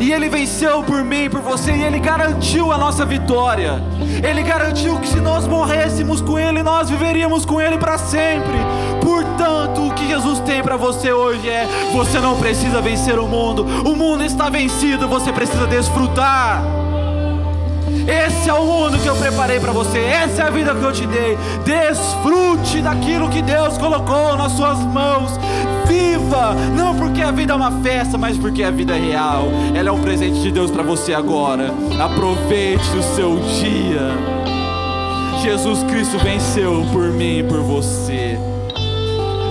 E 0.00 0.12
Ele 0.12 0.28
venceu 0.28 0.82
por 0.82 1.02
mim 1.04 1.24
e 1.24 1.30
por 1.30 1.40
você, 1.40 1.72
e 1.72 1.82
Ele 1.82 2.00
garantiu 2.00 2.72
a 2.72 2.76
nossa 2.76 3.06
vitória. 3.06 3.80
Ele 4.28 4.42
garantiu 4.42 4.98
que 4.98 5.08
se 5.08 5.20
nós 5.20 5.46
morrêssemos 5.46 6.20
com 6.20 6.38
Ele, 6.38 6.62
nós 6.62 6.90
viveríamos 6.90 7.46
com 7.46 7.60
Ele 7.60 7.78
para 7.78 7.96
sempre. 7.96 8.58
Portanto, 9.00 9.85
Jesus 10.16 10.40
tem 10.40 10.62
para 10.62 10.78
você 10.78 11.12
hoje 11.12 11.46
é: 11.46 11.68
você 11.92 12.18
não 12.18 12.38
precisa 12.38 12.80
vencer 12.80 13.18
o 13.18 13.26
mundo, 13.26 13.66
o 13.84 13.94
mundo 13.94 14.24
está 14.24 14.48
vencido, 14.48 15.06
você 15.06 15.30
precisa 15.30 15.66
desfrutar. 15.66 16.62
Esse 18.08 18.48
é 18.48 18.54
o 18.54 18.64
mundo 18.64 18.98
que 18.98 19.06
eu 19.06 19.16
preparei 19.16 19.60
para 19.60 19.72
você, 19.72 19.98
essa 19.98 20.42
é 20.42 20.46
a 20.46 20.50
vida 20.50 20.74
que 20.74 20.82
eu 20.82 20.92
te 20.92 21.06
dei. 21.06 21.36
Desfrute 21.66 22.80
daquilo 22.80 23.28
que 23.28 23.42
Deus 23.42 23.76
colocou 23.76 24.38
nas 24.38 24.52
suas 24.52 24.78
mãos. 24.78 25.32
Viva, 25.86 26.54
não 26.74 26.94
porque 26.96 27.20
a 27.20 27.30
vida 27.30 27.52
é 27.52 27.56
uma 27.56 27.82
festa, 27.82 28.16
mas 28.16 28.38
porque 28.38 28.62
a 28.62 28.70
vida 28.70 28.96
é 28.96 29.00
real. 29.00 29.48
Ela 29.74 29.90
é 29.90 29.92
um 29.92 30.00
presente 30.00 30.40
de 30.40 30.50
Deus 30.50 30.70
para 30.70 30.82
você 30.82 31.12
agora. 31.12 31.74
Aproveite 32.00 32.88
o 32.96 33.02
seu 33.14 33.36
dia. 33.60 34.12
Jesus 35.42 35.82
Cristo 35.82 36.18
venceu 36.18 36.86
por 36.90 37.10
mim 37.10 37.40
e 37.40 37.42
por 37.42 37.60
você. 37.60 38.55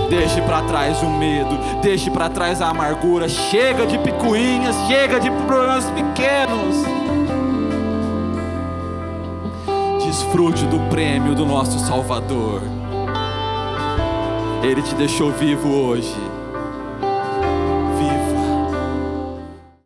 Deixe 0.08 0.40
para 0.42 0.62
trás 0.62 1.02
o 1.02 1.10
medo, 1.10 1.58
deixe 1.82 2.10
para 2.10 2.28
trás 2.28 2.62
a 2.62 2.68
amargura. 2.68 3.28
Chega 3.28 3.86
de 3.86 3.98
picuinhas, 3.98 4.76
chega 4.86 5.18
de 5.18 5.30
problemas 5.30 5.84
pequenos. 5.86 6.84
Desfrute 10.04 10.64
do 10.66 10.78
prêmio 10.88 11.34
do 11.34 11.44
nosso 11.44 11.78
Salvador. 11.80 12.62
Ele 14.62 14.80
te 14.80 14.94
deixou 14.94 15.30
vivo 15.32 15.68
hoje. 15.68 16.14